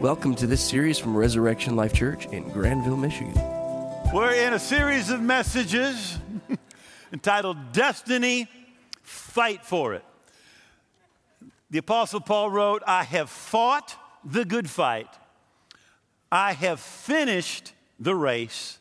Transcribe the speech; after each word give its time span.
Welcome 0.00 0.36
to 0.36 0.46
this 0.46 0.64
series 0.64 0.96
from 0.96 1.16
Resurrection 1.16 1.74
Life 1.74 1.92
Church 1.92 2.26
in 2.26 2.48
Grandville, 2.50 2.96
Michigan. 2.96 3.34
We're 4.14 4.32
in 4.32 4.52
a 4.52 4.58
series 4.60 5.10
of 5.10 5.20
messages 5.20 6.16
entitled 7.12 7.72
Destiny 7.72 8.46
Fight 9.02 9.64
for 9.64 9.94
It. 9.94 10.04
The 11.70 11.78
Apostle 11.78 12.20
Paul 12.20 12.48
wrote, 12.48 12.84
I 12.86 13.02
have 13.02 13.28
fought 13.28 13.96
the 14.24 14.44
good 14.44 14.70
fight, 14.70 15.08
I 16.30 16.52
have 16.52 16.78
finished 16.78 17.72
the 17.98 18.14
race, 18.14 18.78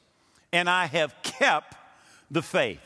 and 0.53 0.69
I 0.69 0.85
have 0.85 1.15
kept 1.23 1.73
the 2.29 2.43
faith. 2.43 2.79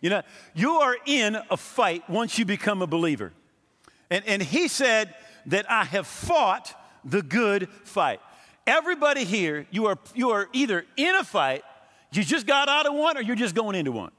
You 0.00 0.10
know, 0.10 0.22
you 0.52 0.72
are 0.72 0.96
in 1.06 1.38
a 1.48 1.56
fight 1.56 2.10
once 2.10 2.40
you 2.40 2.44
become 2.44 2.82
a 2.82 2.88
believer. 2.88 3.32
And, 4.10 4.24
and 4.26 4.42
he 4.42 4.66
said 4.66 5.14
that 5.46 5.70
I 5.70 5.84
have 5.84 6.08
fought 6.08 6.74
the 7.04 7.22
good 7.22 7.68
fight. 7.84 8.20
Everybody 8.66 9.24
here, 9.24 9.66
you 9.70 9.86
are, 9.86 9.98
you 10.14 10.30
are 10.30 10.48
either 10.52 10.84
in 10.96 11.14
a 11.14 11.24
fight, 11.24 11.62
you 12.12 12.22
just 12.22 12.46
got 12.46 12.68
out 12.68 12.86
of 12.86 12.94
one, 12.94 13.16
or 13.16 13.22
you're 13.22 13.36
just 13.36 13.54
going 13.54 13.74
into 13.74 13.92
one. 13.92 14.10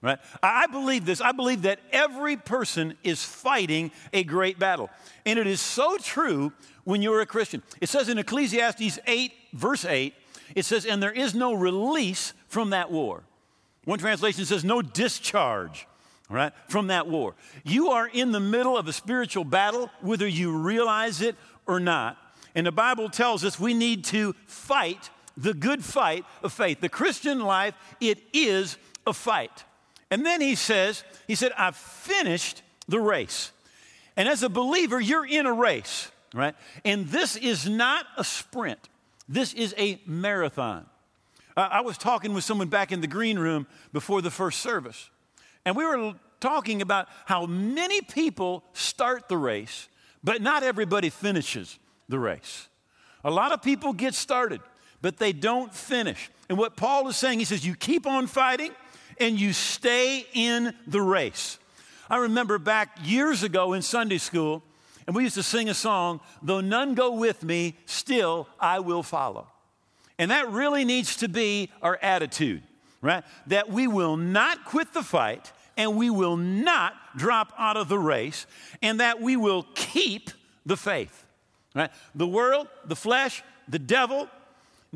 Right? 0.00 0.18
I 0.42 0.68
believe 0.68 1.04
this. 1.04 1.20
I 1.20 1.32
believe 1.32 1.62
that 1.62 1.80
every 1.90 2.36
person 2.36 2.96
is 3.02 3.24
fighting 3.24 3.90
a 4.12 4.22
great 4.22 4.58
battle. 4.58 4.90
And 5.26 5.38
it 5.38 5.46
is 5.46 5.60
so 5.60 5.98
true 5.98 6.52
when 6.84 7.02
you're 7.02 7.20
a 7.20 7.26
Christian. 7.26 7.62
It 7.80 7.88
says 7.88 8.08
in 8.08 8.18
Ecclesiastes 8.18 8.98
8, 9.06 9.32
verse 9.54 9.84
8, 9.84 10.14
it 10.54 10.64
says, 10.64 10.86
And 10.86 11.02
there 11.02 11.12
is 11.12 11.34
no 11.34 11.52
release 11.54 12.32
from 12.46 12.70
that 12.70 12.92
war. 12.92 13.24
One 13.84 13.98
translation 13.98 14.44
says, 14.44 14.64
No 14.64 14.82
discharge 14.82 15.88
right, 16.28 16.52
from 16.68 16.88
that 16.88 17.08
war. 17.08 17.34
You 17.64 17.90
are 17.90 18.06
in 18.06 18.32
the 18.32 18.40
middle 18.40 18.76
of 18.76 18.86
a 18.86 18.92
spiritual 18.92 19.44
battle, 19.44 19.90
whether 20.00 20.26
you 20.26 20.56
realize 20.56 21.20
it 21.20 21.36
or 21.68 21.78
not. 21.78 22.16
And 22.54 22.66
the 22.66 22.72
Bible 22.72 23.08
tells 23.08 23.44
us 23.44 23.60
we 23.60 23.74
need 23.74 24.04
to 24.06 24.34
fight 24.46 25.10
the 25.36 25.54
good 25.54 25.84
fight 25.84 26.24
of 26.42 26.52
faith. 26.52 26.80
The 26.80 26.88
Christian 26.88 27.40
life, 27.40 27.74
it 28.00 28.18
is 28.32 28.76
a 29.06 29.12
fight. 29.12 29.64
And 30.10 30.26
then 30.26 30.40
he 30.40 30.56
says, 30.56 31.04
he 31.28 31.36
said, 31.36 31.52
I've 31.56 31.76
finished 31.76 32.62
the 32.88 32.98
race. 32.98 33.52
And 34.16 34.28
as 34.28 34.42
a 34.42 34.48
believer, 34.48 34.98
you're 34.98 35.26
in 35.26 35.46
a 35.46 35.52
race, 35.52 36.10
right? 36.34 36.56
And 36.84 37.06
this 37.08 37.36
is 37.36 37.68
not 37.68 38.06
a 38.16 38.24
sprint. 38.24 38.88
This 39.28 39.52
is 39.52 39.74
a 39.78 40.00
marathon. 40.06 40.86
I 41.56 41.82
was 41.82 41.98
talking 41.98 42.34
with 42.34 42.44
someone 42.44 42.68
back 42.68 42.92
in 42.92 43.00
the 43.00 43.06
green 43.06 43.38
room 43.38 43.66
before 43.92 44.22
the 44.22 44.30
first 44.30 44.60
service. 44.60 45.10
And 45.64 45.76
we 45.76 45.84
were 45.84 46.14
talking 46.40 46.82
about 46.82 47.08
how 47.26 47.46
many 47.46 48.00
people 48.00 48.64
start 48.72 49.28
the 49.28 49.36
race, 49.36 49.88
but 50.22 50.42
not 50.42 50.62
everybody 50.62 51.10
finishes 51.10 51.78
the 52.08 52.18
race. 52.18 52.68
A 53.24 53.30
lot 53.30 53.52
of 53.52 53.62
people 53.62 53.92
get 53.92 54.14
started, 54.14 54.60
but 55.02 55.18
they 55.18 55.32
don't 55.32 55.74
finish. 55.74 56.30
And 56.48 56.56
what 56.56 56.76
Paul 56.76 57.08
is 57.08 57.16
saying, 57.16 57.38
he 57.38 57.44
says, 57.44 57.66
you 57.66 57.74
keep 57.74 58.06
on 58.06 58.26
fighting 58.26 58.70
and 59.18 59.38
you 59.38 59.52
stay 59.52 60.26
in 60.32 60.74
the 60.86 61.02
race. 61.02 61.58
I 62.08 62.18
remember 62.18 62.58
back 62.58 62.98
years 63.04 63.42
ago 63.42 63.74
in 63.74 63.82
Sunday 63.82 64.18
school, 64.18 64.62
and 65.06 65.14
we 65.14 65.24
used 65.24 65.34
to 65.34 65.42
sing 65.42 65.68
a 65.68 65.74
song, 65.74 66.20
Though 66.42 66.60
none 66.60 66.94
go 66.94 67.12
with 67.12 67.42
me, 67.42 67.76
still 67.86 68.48
I 68.60 68.80
will 68.80 69.02
follow. 69.02 69.48
And 70.18 70.30
that 70.30 70.50
really 70.50 70.84
needs 70.84 71.16
to 71.16 71.28
be 71.28 71.70
our 71.82 71.98
attitude 72.00 72.62
right? 73.00 73.24
That 73.46 73.70
we 73.70 73.86
will 73.86 74.16
not 74.16 74.64
quit 74.64 74.92
the 74.92 75.02
fight 75.02 75.52
and 75.78 75.96
we 75.96 76.10
will 76.10 76.36
not 76.36 76.92
drop 77.16 77.54
out 77.56 77.78
of 77.78 77.88
the 77.88 77.98
race 77.98 78.46
and 78.82 79.00
that 79.00 79.22
we 79.22 79.36
will 79.36 79.64
keep 79.74 80.30
the 80.66 80.76
faith, 80.76 81.24
right? 81.74 81.90
The 82.14 82.26
world, 82.26 82.68
the 82.84 82.96
flesh, 82.96 83.42
the 83.68 83.78
devil, 83.78 84.28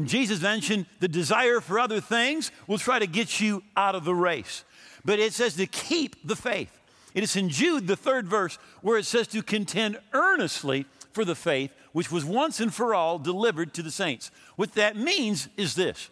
Jesus 0.03 0.41
mentioned 0.43 0.87
the 1.01 1.09
desire 1.09 1.61
for 1.61 1.79
other 1.79 2.01
things 2.01 2.51
will 2.67 2.79
try 2.79 2.99
to 2.99 3.07
get 3.07 3.41
you 3.41 3.63
out 3.77 3.95
of 3.95 4.05
the 4.05 4.15
race. 4.15 4.65
But 5.05 5.19
it 5.19 5.33
says 5.33 5.55
to 5.57 5.67
keep 5.67 6.27
the 6.27 6.37
faith. 6.37 6.79
It 7.15 7.23
is 7.23 7.37
in 7.37 7.49
Jude, 7.49 7.87
the 7.87 7.97
third 7.97 8.27
verse, 8.27 8.59
where 8.81 8.99
it 8.99 9.05
says 9.05 9.27
to 9.29 9.43
contend 9.43 9.99
earnestly 10.13 10.87
for 11.13 11.25
the 11.25 11.35
faith 11.35 11.73
which 11.93 12.11
was 12.11 12.25
once 12.25 12.59
and 12.59 12.73
for 12.73 12.95
all 12.95 13.19
delivered 13.19 13.75
to 13.75 13.83
the 13.83 13.91
saints. 13.91 14.31
What 14.57 14.73
that 14.75 14.97
means 14.97 15.49
is 15.57 15.75
this 15.75 16.09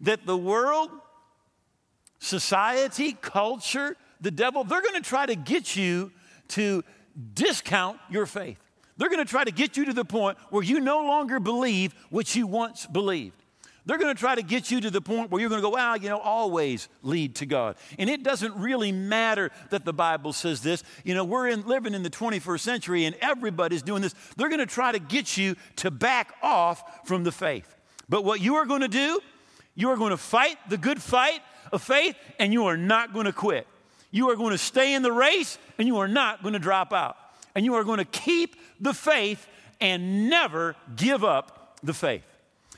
that 0.00 0.26
the 0.26 0.36
world 0.36 0.90
society, 2.22 3.16
culture, 3.20 3.96
the 4.20 4.30
devil, 4.30 4.62
they're 4.62 4.80
going 4.80 4.94
to 4.94 5.00
try 5.00 5.26
to 5.26 5.34
get 5.34 5.74
you 5.74 6.12
to 6.48 6.84
discount 7.34 7.98
your 8.08 8.26
faith. 8.26 8.58
They're 8.96 9.08
going 9.08 9.24
to 9.24 9.28
try 9.28 9.42
to 9.42 9.50
get 9.50 9.76
you 9.76 9.86
to 9.86 9.92
the 9.92 10.04
point 10.04 10.38
where 10.50 10.62
you 10.62 10.78
no 10.78 11.04
longer 11.04 11.40
believe 11.40 11.94
what 12.10 12.34
you 12.36 12.46
once 12.46 12.86
believed. 12.86 13.42
They're 13.84 13.98
going 13.98 14.14
to 14.14 14.18
try 14.18 14.36
to 14.36 14.42
get 14.42 14.70
you 14.70 14.80
to 14.82 14.90
the 14.90 15.00
point 15.00 15.32
where 15.32 15.40
you're 15.40 15.50
going 15.50 15.60
to 15.60 15.66
go, 15.66 15.74
well, 15.74 15.96
you 15.96 16.08
know, 16.08 16.18
always 16.18 16.88
lead 17.02 17.34
to 17.36 17.46
God. 17.46 17.74
And 17.98 18.08
it 18.08 18.22
doesn't 18.22 18.54
really 18.54 18.92
matter 18.92 19.50
that 19.70 19.84
the 19.84 19.92
Bible 19.92 20.32
says 20.32 20.62
this. 20.62 20.84
You 21.02 21.16
know, 21.16 21.24
we're 21.24 21.48
in, 21.48 21.66
living 21.66 21.92
in 21.92 22.04
the 22.04 22.10
21st 22.10 22.60
century 22.60 23.04
and 23.06 23.16
everybody's 23.20 23.82
doing 23.82 24.00
this. 24.00 24.14
They're 24.36 24.48
going 24.48 24.60
to 24.60 24.66
try 24.66 24.92
to 24.92 25.00
get 25.00 25.36
you 25.36 25.56
to 25.76 25.90
back 25.90 26.32
off 26.40 27.08
from 27.08 27.24
the 27.24 27.32
faith. 27.32 27.74
But 28.08 28.24
what 28.24 28.40
you 28.40 28.54
are 28.54 28.66
going 28.66 28.82
to 28.82 28.88
do, 28.88 29.20
you 29.74 29.90
are 29.90 29.96
going 29.96 30.10
to 30.10 30.16
fight 30.16 30.58
the 30.68 30.78
good 30.78 31.02
fight 31.02 31.40
of 31.72 31.82
faith 31.82 32.16
and 32.38 32.52
you 32.52 32.66
are 32.66 32.76
not 32.76 33.12
going 33.12 33.26
to 33.26 33.32
quit. 33.32 33.66
You 34.10 34.30
are 34.30 34.36
going 34.36 34.52
to 34.52 34.58
stay 34.58 34.94
in 34.94 35.02
the 35.02 35.12
race 35.12 35.58
and 35.78 35.88
you 35.88 35.98
are 35.98 36.08
not 36.08 36.42
going 36.42 36.52
to 36.52 36.58
drop 36.58 36.92
out. 36.92 37.16
And 37.54 37.64
you 37.64 37.74
are 37.74 37.84
going 37.84 37.98
to 37.98 38.04
keep 38.04 38.56
the 38.80 38.94
faith 38.94 39.46
and 39.80 40.28
never 40.28 40.76
give 40.96 41.24
up 41.24 41.78
the 41.82 41.94
faith. 41.94 42.24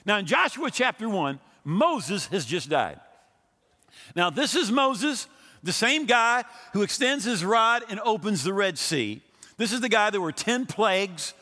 Now, 0.06 0.19
in 0.19 0.27
Joshua 0.27 0.71
chapter 0.71 1.09
1, 1.09 1.38
Moses 1.65 2.27
has 2.28 2.44
just 2.44 2.69
died. 2.69 3.00
Now, 4.15 4.31
this 4.31 4.55
is 4.55 4.71
Moses, 4.71 5.26
the 5.62 5.72
same 5.72 6.06
guy 6.06 6.44
who 6.72 6.82
extends 6.82 7.25
his 7.25 7.44
rod 7.44 7.84
and 7.88 8.00
opens 8.00 8.44
the 8.44 8.53
Red 8.53 8.78
Sea. 8.78 9.22
This 9.56 9.72
is 9.72 9.81
the 9.81 9.88
guy, 9.88 10.11
there 10.11 10.21
were 10.21 10.32
10 10.32 10.66
plagues 10.66 11.34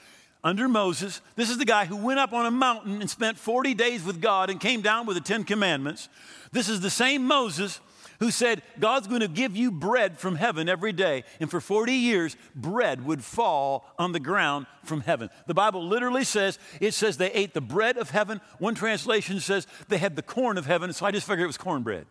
under 0.45 0.69
Moses. 0.69 1.21
This 1.37 1.51
is 1.51 1.59
the 1.59 1.65
guy 1.65 1.85
who 1.85 1.97
went 1.97 2.19
up 2.19 2.33
on 2.33 2.47
a 2.47 2.51
mountain 2.51 3.01
and 3.01 3.09
spent 3.09 3.39
40 3.39 3.75
days 3.75 4.03
with 4.03 4.21
God 4.21 4.51
and 4.51 4.61
came 4.61 4.81
down 4.81 5.07
with 5.07 5.17
the 5.17 5.23
Ten 5.23 5.45
Commandments. 5.45 6.09
This 6.51 6.69
is 6.69 6.81
the 6.81 6.91
same 6.91 7.25
Moses 7.25 7.81
who 8.19 8.31
said, 8.31 8.63
God's 8.79 9.09
going 9.09 9.21
to 9.21 9.29
give 9.29 9.57
you 9.57 9.73
bread 9.73 10.17
from 10.17 10.37
heaven 10.37 10.69
every 10.69 10.93
day. 10.93 11.25
And 11.41 11.51
for 11.51 11.61
40 11.61 11.93
years, 11.93 12.37
bread 12.55 13.05
would 13.05 13.25
fall 13.25 13.85
on 13.99 14.13
the 14.13 14.21
ground 14.21 14.67
from 14.85 15.01
heaven. 15.01 15.29
The 15.49 15.55
Bible 15.55 15.85
literally 15.85 16.23
says, 16.23 16.59
it 16.81 16.95
says 16.95 17.17
they 17.17 17.33
ate 17.33 17.53
the 17.53 17.61
bread 17.61 17.97
of 17.97 18.11
heaven. 18.11 18.41
One 18.59 18.77
translation 18.77 19.41
says 19.41 19.67
they 19.89 19.99
had 19.99 20.15
the 20.15 20.23
corn 20.23 20.57
of 20.57 20.67
heaven. 20.67 20.93
So 20.93 21.05
I 21.05 21.11
just 21.11 21.27
figured 21.27 21.43
it 21.43 21.49
was 21.49 21.59
cornbread. 21.59 22.07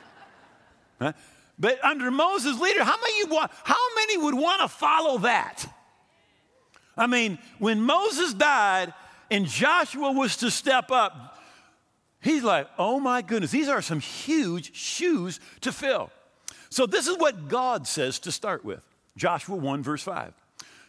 huh? 1.00 1.12
But 1.58 1.82
under 1.82 2.10
Moses' 2.10 2.60
leader, 2.60 2.84
how 2.84 2.98
many, 3.00 3.48
how 3.64 3.94
many 3.96 4.18
would 4.18 4.34
want 4.34 4.60
to 4.60 4.68
follow 4.68 5.18
that? 5.18 5.64
I 6.96 7.06
mean, 7.06 7.38
when 7.58 7.80
Moses 7.80 8.34
died 8.34 8.92
and 9.30 9.46
Joshua 9.46 10.12
was 10.12 10.36
to 10.38 10.50
step 10.50 10.90
up, 10.90 11.38
he's 12.20 12.42
like, 12.42 12.68
oh 12.78 13.00
my 13.00 13.22
goodness, 13.22 13.50
these 13.50 13.68
are 13.68 13.82
some 13.82 14.00
huge 14.00 14.74
shoes 14.74 15.40
to 15.62 15.72
fill. 15.72 16.10
So, 16.68 16.86
this 16.86 17.06
is 17.06 17.18
what 17.18 17.48
God 17.48 17.86
says 17.86 18.18
to 18.20 18.32
start 18.32 18.64
with 18.64 18.80
Joshua 19.16 19.56
1, 19.56 19.82
verse 19.82 20.02
5. 20.02 20.32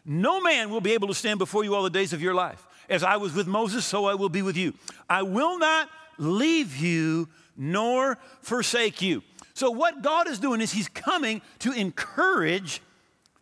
No 0.06 0.42
man 0.42 0.69
will 0.69 0.81
be 0.81 0.94
able 0.94 1.08
to 1.09 1.13
stand 1.13 1.40
before 1.40 1.63
you 1.63 1.75
all 1.75 1.84
the 1.84 1.90
days 1.90 2.13
of 2.13 2.22
your 2.22 2.34
life. 2.34 2.66
As 2.90 3.03
I 3.03 3.18
was 3.18 3.34
with 3.34 3.47
Moses, 3.47 3.86
so 3.86 4.06
I 4.06 4.16
will 4.16 4.30
be 4.30 4.42
with 4.42 4.58
you. 4.58 4.74
I 5.09 5.24
will 5.24 5.58
not 5.58 5.90
leave 6.18 6.75
you 6.78 7.30
nor 7.56 8.18
forsake 8.42 9.02
you. 9.02 9.24
So, 9.53 9.72
what 9.72 10.02
God 10.02 10.28
is 10.28 10.40
doing 10.40 10.62
is 10.62 10.72
He's 10.72 10.90
coming 10.90 11.42
to 11.59 11.72
encourage 11.72 12.81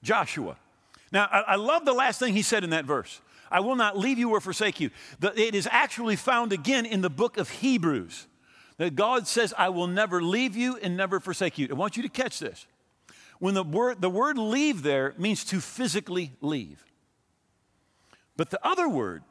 Joshua. 0.04 0.58
Now, 1.12 1.28
I, 1.32 1.42
I 1.42 1.56
love 1.56 1.86
the 1.86 1.94
last 1.94 2.20
thing 2.20 2.34
he 2.34 2.42
said 2.42 2.64
in 2.64 2.70
that 2.72 2.86
verse 2.86 3.22
I 3.52 3.60
will 3.60 3.76
not 3.76 3.98
leave 3.98 4.18
you 4.18 4.30
or 4.30 4.40
forsake 4.40 4.80
you. 4.80 4.92
The, 5.20 5.38
it 5.40 5.56
is 5.56 5.68
actually 5.70 6.16
found 6.16 6.54
again 6.54 6.86
in 6.86 7.02
the 7.02 7.10
book 7.10 7.38
of 7.38 7.50
Hebrews 7.50 8.28
that 8.78 8.96
God 8.96 9.28
says, 9.28 9.54
I 9.58 9.70
will 9.70 9.88
never 9.88 10.24
leave 10.24 10.56
you 10.56 10.78
and 10.78 10.96
never 10.96 11.20
forsake 11.20 11.58
you. 11.58 11.68
I 11.70 11.74
want 11.74 11.98
you 11.98 12.04
to 12.04 12.10
catch 12.10 12.40
this. 12.40 12.66
When 13.40 13.54
the 13.54 13.64
word, 13.64 14.02
the 14.02 14.10
word 14.10 14.38
leave 14.38 14.84
there 14.84 15.14
means 15.18 15.44
to 15.46 15.60
physically 15.60 16.32
leave. 16.42 16.86
But 18.38 18.50
the 18.50 18.66
other 18.66 18.88
word, 18.88 19.24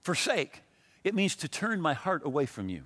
forsake, 0.00 0.62
it 1.02 1.14
means 1.14 1.34
to 1.36 1.48
turn 1.48 1.80
my 1.80 1.94
heart 1.94 2.22
away 2.24 2.46
from 2.46 2.68
you. 2.68 2.84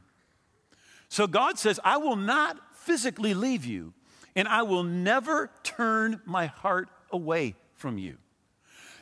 So 1.09 1.27
God 1.27 1.59
says, 1.59 1.79
I 1.85 1.99
will 1.99 2.17
not 2.17 2.59
physically 2.75 3.35
leave 3.35 3.65
you, 3.65 3.93
and 4.35 4.49
I 4.49 4.63
will 4.63 4.83
never 4.83 5.51
turn 5.63 6.21
my 6.25 6.47
heart 6.47 6.89
away 7.11 7.55
from 7.75 7.99
you. 7.99 8.17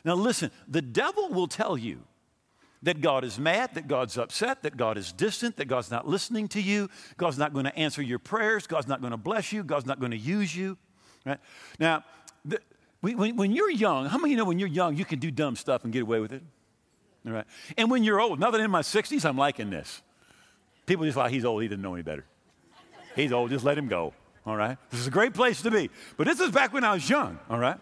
Now, 0.03 0.15
listen, 0.15 0.51
the 0.67 0.81
devil 0.81 1.29
will 1.29 1.47
tell 1.47 1.77
you 1.77 2.01
that 2.83 3.01
God 3.01 3.23
is 3.23 3.37
mad, 3.37 3.75
that 3.75 3.87
God's 3.87 4.17
upset, 4.17 4.63
that 4.63 4.75
God 4.75 4.97
is 4.97 5.11
distant, 5.11 5.57
that 5.57 5.65
God's 5.65 5.91
not 5.91 6.07
listening 6.07 6.47
to 6.49 6.61
you, 6.61 6.89
God's 7.17 7.37
not 7.37 7.53
going 7.53 7.65
to 7.65 7.75
answer 7.75 8.01
your 8.01 8.19
prayers, 8.19 8.65
God's 8.65 8.87
not 8.87 9.01
going 9.01 9.11
to 9.11 9.17
bless 9.17 9.51
you, 9.51 9.63
God's 9.63 9.85
not 9.85 9.99
going 9.99 10.11
to 10.11 10.17
use 10.17 10.55
you. 10.55 10.77
Right? 11.25 11.39
Now, 11.79 12.03
the, 12.43 12.59
when, 13.01 13.35
when 13.35 13.51
you're 13.51 13.69
young, 13.69 14.07
how 14.07 14.17
many 14.17 14.31
you 14.31 14.37
know 14.37 14.45
when 14.45 14.59
you're 14.59 14.67
young 14.67 14.97
you 14.97 15.05
can 15.05 15.19
do 15.19 15.29
dumb 15.29 15.55
stuff 15.55 15.83
and 15.83 15.93
get 15.93 16.01
away 16.01 16.19
with 16.19 16.33
it? 16.33 16.41
All 17.25 17.33
right. 17.33 17.45
And 17.77 17.91
when 17.91 18.03
you're 18.03 18.19
old, 18.19 18.39
now 18.39 18.49
that 18.49 18.57
I'm 18.57 18.65
in 18.65 18.71
my 18.71 18.81
60s, 18.81 19.25
I'm 19.25 19.37
liking 19.37 19.69
this. 19.69 20.01
People 20.87 21.05
just 21.05 21.17
like, 21.17 21.31
he's 21.31 21.45
old, 21.45 21.61
he 21.61 21.67
didn't 21.67 21.83
know 21.83 21.93
any 21.93 22.03
better. 22.03 22.25
He's 23.15 23.31
old, 23.31 23.51
just 23.51 23.63
let 23.63 23.77
him 23.77 23.87
go. 23.87 24.13
All 24.45 24.55
right. 24.55 24.77
This 24.89 25.01
is 25.01 25.07
a 25.07 25.11
great 25.11 25.33
place 25.33 25.61
to 25.61 25.71
be. 25.71 25.91
But 26.17 26.25
this 26.25 26.39
is 26.39 26.49
back 26.49 26.73
when 26.73 26.83
I 26.83 26.93
was 26.93 27.07
young. 27.07 27.37
All 27.49 27.59
right. 27.59 27.77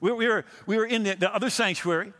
We, 0.00 0.12
we 0.12 0.28
were, 0.28 0.44
we 0.66 0.76
were 0.76 0.86
in 0.86 1.02
the, 1.02 1.14
the 1.14 1.34
other 1.34 1.50
sanctuary, 1.50 2.12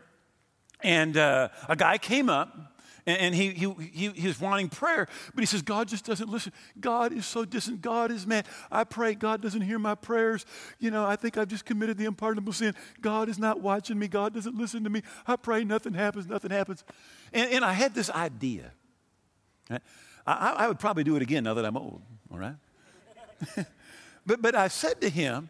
and 0.81 1.17
uh, 1.17 1.49
a 1.67 1.75
guy 1.75 1.97
came 1.97 2.29
up 2.29 2.71
and 3.05 3.33
he, 3.33 3.49
he, 3.49 3.73
he, 3.91 4.09
he 4.09 4.27
was 4.27 4.39
wanting 4.39 4.69
prayer, 4.69 5.07
but 5.33 5.41
he 5.41 5.45
says, 5.45 5.61
God 5.61 5.87
just 5.87 6.05
doesn't 6.05 6.29
listen. 6.29 6.53
God 6.79 7.11
is 7.11 7.25
so 7.25 7.45
distant. 7.45 7.81
God 7.81 8.11
is 8.11 8.27
mad. 8.27 8.45
I 8.71 8.83
pray. 8.83 9.15
God 9.15 9.41
doesn't 9.41 9.61
hear 9.61 9.79
my 9.79 9.95
prayers. 9.95 10.45
You 10.79 10.91
know, 10.91 11.05
I 11.05 11.15
think 11.15 11.37
I've 11.37 11.47
just 11.47 11.65
committed 11.65 11.97
the 11.97 12.05
unpardonable 12.05 12.53
sin. 12.53 12.75
God 13.01 13.27
is 13.27 13.39
not 13.39 13.59
watching 13.59 13.97
me. 13.97 14.07
God 14.07 14.33
doesn't 14.33 14.55
listen 14.55 14.83
to 14.83 14.89
me. 14.89 15.01
I 15.25 15.35
pray, 15.35 15.63
nothing 15.63 15.93
happens, 15.93 16.27
nothing 16.27 16.51
happens. 16.51 16.83
And, 17.33 17.51
and 17.51 17.65
I 17.65 17.73
had 17.73 17.95
this 17.95 18.09
idea. 18.11 18.71
I, 19.69 19.79
I 20.27 20.67
would 20.67 20.79
probably 20.79 21.03
do 21.03 21.15
it 21.15 21.21
again 21.21 21.43
now 21.43 21.55
that 21.55 21.65
I'm 21.65 21.77
old, 21.77 22.01
all 22.31 22.37
right? 22.37 22.55
but, 24.25 24.41
but 24.41 24.53
I 24.53 24.67
said 24.67 25.01
to 25.01 25.09
him, 25.09 25.49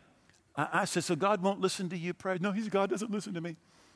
I, 0.55 0.67
I 0.73 0.85
said, 0.85 1.03
So 1.03 1.15
God 1.15 1.41
won't 1.41 1.61
listen 1.61 1.89
to 1.89 1.97
your 1.97 2.13
prayers? 2.13 2.41
No, 2.41 2.51
he's, 2.51 2.69
God 2.69 2.89
doesn't 2.89 3.11
listen 3.11 3.33
to 3.33 3.41
me. 3.41 3.55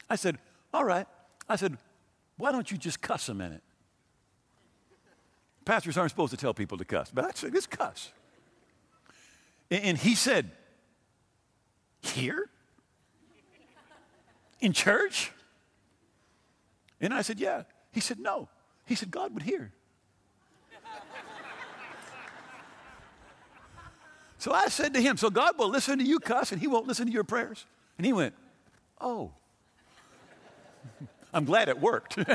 I 0.09 0.15
said, 0.15 0.37
All 0.73 0.83
right. 0.83 1.07
I 1.47 1.55
said, 1.55 1.77
why 2.37 2.51
don't 2.51 2.69
you 2.69 2.77
just 2.77 3.01
cuss 3.01 3.29
a 3.29 3.33
minute? 3.33 3.61
Pastors 5.63 5.97
aren't 5.97 6.11
supposed 6.11 6.31
to 6.31 6.37
tell 6.37 6.53
people 6.53 6.77
to 6.77 6.85
cuss, 6.85 7.11
but 7.13 7.25
I 7.25 7.31
said, 7.33 7.53
just 7.53 7.69
cuss. 7.69 8.11
And 9.71 9.97
he 9.97 10.13
said, 10.13 10.51
Here? 12.01 12.49
In 14.59 14.73
church? 14.73 15.31
And 17.01 17.13
I 17.13 17.21
said, 17.23 17.39
Yeah. 17.39 17.63
He 17.91 17.99
said, 17.99 18.19
No. 18.19 18.47
He 18.85 18.95
said, 18.95 19.09
God 19.09 19.33
would 19.33 19.43
hear. 19.43 19.71
So 24.45 24.51
I 24.51 24.67
said 24.67 24.93
to 24.93 25.01
him, 25.01 25.17
So 25.17 25.31
God 25.31 25.57
will 25.57 25.69
listen 25.69 25.97
to 25.97 26.05
you 26.05 26.19
cuss 26.19 26.51
and 26.51 26.61
he 26.61 26.67
won't 26.67 26.85
listen 26.85 27.07
to 27.07 27.11
your 27.11 27.23
prayers? 27.23 27.65
And 27.97 28.05
he 28.05 28.13
went, 28.13 28.35
Oh. 29.01 29.31
I'm 31.33 31.45
glad 31.45 31.67
it 31.67 31.81
worked. 31.81 32.15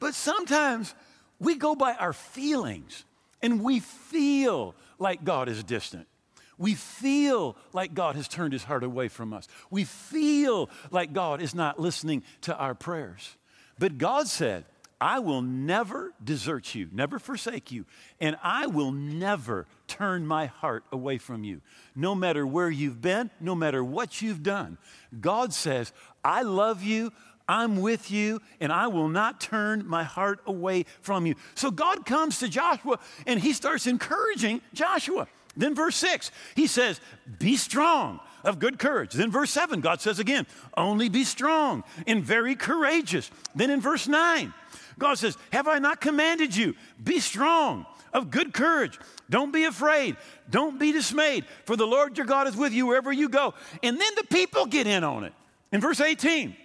but 0.00 0.14
sometimes 0.14 0.94
we 1.38 1.56
go 1.56 1.74
by 1.74 1.92
our 1.96 2.14
feelings 2.14 3.04
and 3.42 3.62
we 3.62 3.80
feel 3.80 4.74
like 4.98 5.22
God 5.22 5.50
is 5.50 5.62
distant. 5.62 6.08
We 6.56 6.72
feel 6.72 7.58
like 7.74 7.92
God 7.92 8.16
has 8.16 8.26
turned 8.26 8.54
his 8.54 8.64
heart 8.64 8.84
away 8.84 9.08
from 9.08 9.34
us. 9.34 9.48
We 9.70 9.84
feel 9.84 10.70
like 10.90 11.12
God 11.12 11.42
is 11.42 11.54
not 11.54 11.78
listening 11.78 12.22
to 12.40 12.56
our 12.56 12.74
prayers. 12.74 13.36
But 13.78 13.98
God 13.98 14.28
said, 14.28 14.64
I 15.00 15.18
will 15.18 15.42
never 15.42 16.14
desert 16.22 16.74
you, 16.74 16.88
never 16.90 17.18
forsake 17.18 17.70
you, 17.70 17.84
and 18.18 18.36
I 18.42 18.66
will 18.66 18.92
never 18.92 19.66
turn 19.86 20.26
my 20.26 20.46
heart 20.46 20.84
away 20.90 21.18
from 21.18 21.44
you. 21.44 21.60
No 21.94 22.14
matter 22.14 22.46
where 22.46 22.70
you've 22.70 23.02
been, 23.02 23.30
no 23.38 23.54
matter 23.54 23.84
what 23.84 24.22
you've 24.22 24.42
done, 24.42 24.78
God 25.20 25.52
says, 25.52 25.92
I 26.24 26.42
love 26.42 26.82
you, 26.82 27.12
I'm 27.48 27.80
with 27.80 28.10
you, 28.10 28.40
and 28.58 28.72
I 28.72 28.86
will 28.86 29.08
not 29.08 29.40
turn 29.40 29.86
my 29.86 30.02
heart 30.02 30.40
away 30.46 30.86
from 31.02 31.26
you. 31.26 31.34
So 31.54 31.70
God 31.70 32.06
comes 32.06 32.38
to 32.38 32.48
Joshua 32.48 32.98
and 33.26 33.38
he 33.38 33.52
starts 33.52 33.86
encouraging 33.86 34.62
Joshua. 34.72 35.28
Then, 35.56 35.74
verse 35.74 35.96
6, 35.96 36.30
he 36.54 36.66
says, 36.66 37.00
Be 37.38 37.56
strong, 37.56 38.20
of 38.44 38.58
good 38.58 38.78
courage. 38.78 39.12
Then, 39.12 39.30
verse 39.30 39.50
7, 39.50 39.80
God 39.80 40.00
says 40.00 40.18
again, 40.18 40.46
Only 40.76 41.08
be 41.08 41.24
strong 41.24 41.82
and 42.06 42.22
very 42.22 42.54
courageous. 42.54 43.30
Then, 43.54 43.70
in 43.70 43.80
verse 43.80 44.06
9, 44.06 44.52
God 44.98 45.18
says, 45.18 45.36
Have 45.52 45.68
I 45.68 45.78
not 45.78 46.00
commanded 46.00 46.54
you? 46.56 46.74
Be 47.02 47.20
strong, 47.20 47.86
of 48.12 48.30
good 48.30 48.52
courage. 48.52 48.98
Don't 49.28 49.52
be 49.52 49.64
afraid. 49.64 50.16
Don't 50.48 50.78
be 50.78 50.92
dismayed, 50.92 51.44
for 51.64 51.76
the 51.76 51.86
Lord 51.86 52.16
your 52.16 52.26
God 52.26 52.46
is 52.46 52.56
with 52.56 52.72
you 52.72 52.86
wherever 52.86 53.12
you 53.12 53.28
go. 53.28 53.54
And 53.82 54.00
then 54.00 54.10
the 54.16 54.24
people 54.24 54.66
get 54.66 54.86
in 54.86 55.04
on 55.04 55.24
it. 55.24 55.32
In 55.72 55.80
verse 55.80 56.00
18, 56.00 56.56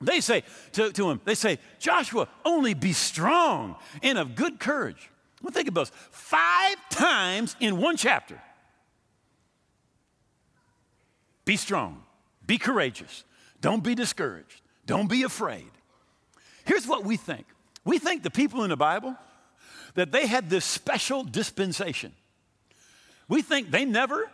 they 0.00 0.20
say 0.20 0.44
to, 0.72 0.92
to 0.92 1.10
him, 1.10 1.20
they 1.24 1.34
say, 1.34 1.58
Joshua, 1.78 2.28
only 2.44 2.74
be 2.74 2.92
strong 2.92 3.76
and 4.02 4.16
of 4.16 4.34
good 4.34 4.60
courage. 4.60 5.10
Well, 5.42 5.52
think 5.52 5.68
about 5.68 5.88
this. 5.88 5.92
Five 6.10 6.76
times 6.90 7.56
in 7.60 7.78
one 7.78 7.96
chapter. 7.96 8.40
Be 11.44 11.56
strong. 11.56 12.02
Be 12.46 12.58
courageous. 12.58 13.24
Don't 13.60 13.82
be 13.82 13.94
discouraged. 13.94 14.60
Don't 14.86 15.08
be 15.08 15.22
afraid. 15.22 15.70
Here's 16.64 16.86
what 16.86 17.04
we 17.04 17.16
think 17.16 17.46
we 17.88 17.98
think 17.98 18.22
the 18.22 18.30
people 18.30 18.64
in 18.64 18.68
the 18.68 18.76
Bible, 18.76 19.16
that 19.94 20.12
they 20.12 20.26
had 20.26 20.50
this 20.50 20.66
special 20.66 21.24
dispensation. 21.24 22.12
We 23.28 23.40
think 23.40 23.70
they 23.70 23.86
never, 23.86 24.30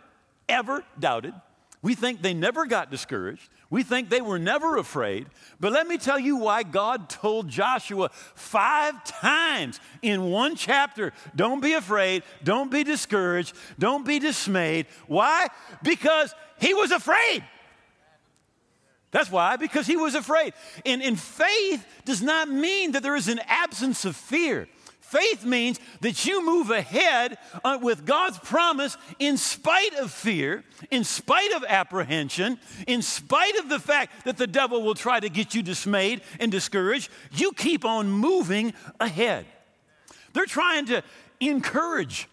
ever 0.49 0.83
doubted. 0.99 1.33
We 1.81 1.95
think 1.95 2.21
they 2.21 2.33
never 2.33 2.65
got 2.65 2.91
discouraged. 2.91 3.47
We 3.69 3.83
think 3.83 4.09
they 4.09 4.19
were 4.19 4.39
never 4.39 4.75
afraid. 4.75 5.27
But 5.57 5.71
let 5.71 5.87
me 5.87 5.97
tell 5.97 6.19
you 6.19 6.35
why 6.35 6.63
God 6.63 7.07
told 7.07 7.47
Joshua 7.47 8.09
five 8.35 9.01
times 9.05 9.79
in 10.01 10.31
one 10.31 10.57
chapter 10.57 11.13
don't 11.33 11.61
be 11.61 11.75
afraid, 11.75 12.23
don't 12.43 12.69
be 12.69 12.83
discouraged, 12.83 13.55
don't 13.79 14.05
be 14.05 14.19
dismayed. 14.19 14.87
Why? 15.07 15.47
Because 15.81 16.35
he 16.59 16.73
was 16.73 16.91
afraid. 16.91 17.41
That's 19.15 19.31
why, 19.31 19.55
because 19.55 19.87
he 19.87 19.95
was 19.95 20.13
afraid. 20.13 20.53
And, 20.85 21.01
and 21.01 21.17
faith 21.17 21.87
does 22.03 22.21
not 22.21 22.49
mean 22.49 22.91
that 22.91 23.01
there 23.01 23.15
is 23.15 23.29
an 23.29 23.39
absence 23.47 24.03
of 24.03 24.13
fear. 24.13 24.67
Faith 24.99 25.45
means 25.45 25.79
that 26.01 26.25
you 26.25 26.45
move 26.45 26.69
ahead 26.69 27.37
uh, 27.63 27.79
with 27.81 28.05
God's 28.05 28.37
promise 28.39 28.97
in 29.17 29.37
spite 29.37 29.93
of 29.93 30.11
fear, 30.11 30.65
in 30.91 31.05
spite 31.05 31.53
of 31.53 31.63
apprehension, 31.65 32.59
in 32.87 33.01
spite 33.01 33.55
of 33.55 33.69
the 33.69 33.79
fact 33.79 34.25
that 34.25 34.35
the 34.35 34.47
devil 34.47 34.83
will 34.83 34.95
try 34.95 35.17
to 35.17 35.29
get 35.29 35.55
you 35.55 35.63
dismayed 35.63 36.19
and 36.41 36.51
discouraged. 36.51 37.09
You 37.31 37.53
keep 37.53 37.85
on 37.85 38.11
moving 38.11 38.73
ahead. 38.99 39.45
They're 40.33 40.45
trying 40.45 40.87
to 40.87 41.01
encourage 41.39 42.27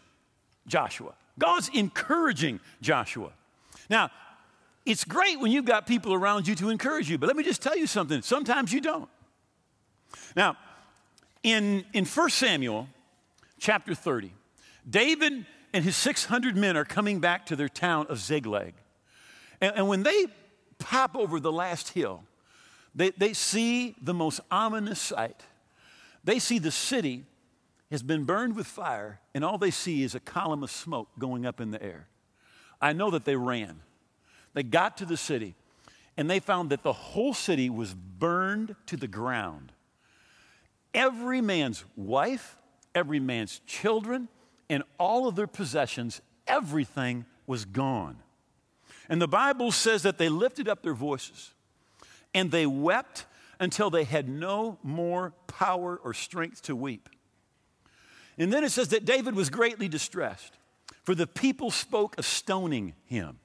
Joshua. 0.66 1.14
God's 1.38 1.70
encouraging 1.72 2.58
Joshua. 2.80 3.30
Now, 3.88 4.10
it's 4.84 5.04
great 5.04 5.38
when 5.40 5.52
you've 5.52 5.64
got 5.64 5.86
people 5.86 6.12
around 6.12 6.48
you 6.48 6.54
to 6.56 6.70
encourage 6.70 7.08
you, 7.08 7.18
but 7.18 7.26
let 7.26 7.36
me 7.36 7.44
just 7.44 7.62
tell 7.62 7.76
you 7.76 7.86
something. 7.86 8.22
Sometimes 8.22 8.72
you 8.72 8.80
don't. 8.80 9.08
Now, 10.34 10.56
in, 11.42 11.84
in 11.92 12.04
1 12.04 12.30
Samuel 12.30 12.88
chapter 13.58 13.94
30, 13.94 14.32
David 14.88 15.46
and 15.72 15.84
his 15.84 15.96
600 15.96 16.56
men 16.56 16.76
are 16.76 16.84
coming 16.84 17.20
back 17.20 17.46
to 17.46 17.56
their 17.56 17.68
town 17.68 18.06
of 18.08 18.18
Ziklag. 18.18 18.74
And, 19.60 19.76
and 19.76 19.88
when 19.88 20.02
they 20.02 20.26
pop 20.78 21.16
over 21.16 21.38
the 21.40 21.52
last 21.52 21.90
hill, 21.90 22.24
they, 22.94 23.10
they 23.10 23.32
see 23.32 23.94
the 24.02 24.12
most 24.12 24.40
ominous 24.50 25.00
sight. 25.00 25.42
They 26.24 26.38
see 26.38 26.58
the 26.58 26.70
city 26.70 27.24
has 27.90 28.02
been 28.02 28.24
burned 28.24 28.56
with 28.56 28.66
fire, 28.66 29.20
and 29.34 29.44
all 29.44 29.58
they 29.58 29.70
see 29.70 30.02
is 30.02 30.14
a 30.14 30.20
column 30.20 30.62
of 30.62 30.70
smoke 30.70 31.08
going 31.18 31.46
up 31.46 31.60
in 31.60 31.70
the 31.70 31.82
air. 31.82 32.06
I 32.80 32.92
know 32.92 33.10
that 33.10 33.24
they 33.24 33.36
ran. 33.36 33.80
They 34.54 34.62
got 34.62 34.96
to 34.98 35.06
the 35.06 35.16
city 35.16 35.54
and 36.16 36.28
they 36.28 36.40
found 36.40 36.70
that 36.70 36.82
the 36.82 36.92
whole 36.92 37.34
city 37.34 37.70
was 37.70 37.94
burned 37.94 38.76
to 38.86 38.96
the 38.96 39.08
ground. 39.08 39.72
Every 40.92 41.40
man's 41.40 41.84
wife, 41.96 42.56
every 42.94 43.20
man's 43.20 43.60
children, 43.66 44.28
and 44.68 44.82
all 44.98 45.26
of 45.26 45.36
their 45.36 45.46
possessions, 45.46 46.20
everything 46.46 47.24
was 47.46 47.64
gone. 47.64 48.18
And 49.08 49.20
the 49.20 49.28
Bible 49.28 49.72
says 49.72 50.02
that 50.02 50.18
they 50.18 50.28
lifted 50.28 50.68
up 50.68 50.82
their 50.82 50.94
voices 50.94 51.52
and 52.34 52.50
they 52.50 52.66
wept 52.66 53.26
until 53.58 53.90
they 53.90 54.04
had 54.04 54.28
no 54.28 54.78
more 54.82 55.32
power 55.46 56.00
or 56.02 56.14
strength 56.14 56.62
to 56.62 56.76
weep. 56.76 57.08
And 58.38 58.52
then 58.52 58.64
it 58.64 58.70
says 58.70 58.88
that 58.88 59.04
David 59.04 59.34
was 59.34 59.50
greatly 59.50 59.88
distressed, 59.88 60.56
for 61.04 61.14
the 61.14 61.26
people 61.26 61.70
spoke 61.70 62.18
of 62.18 62.24
stoning 62.24 62.94
him. 63.04 63.38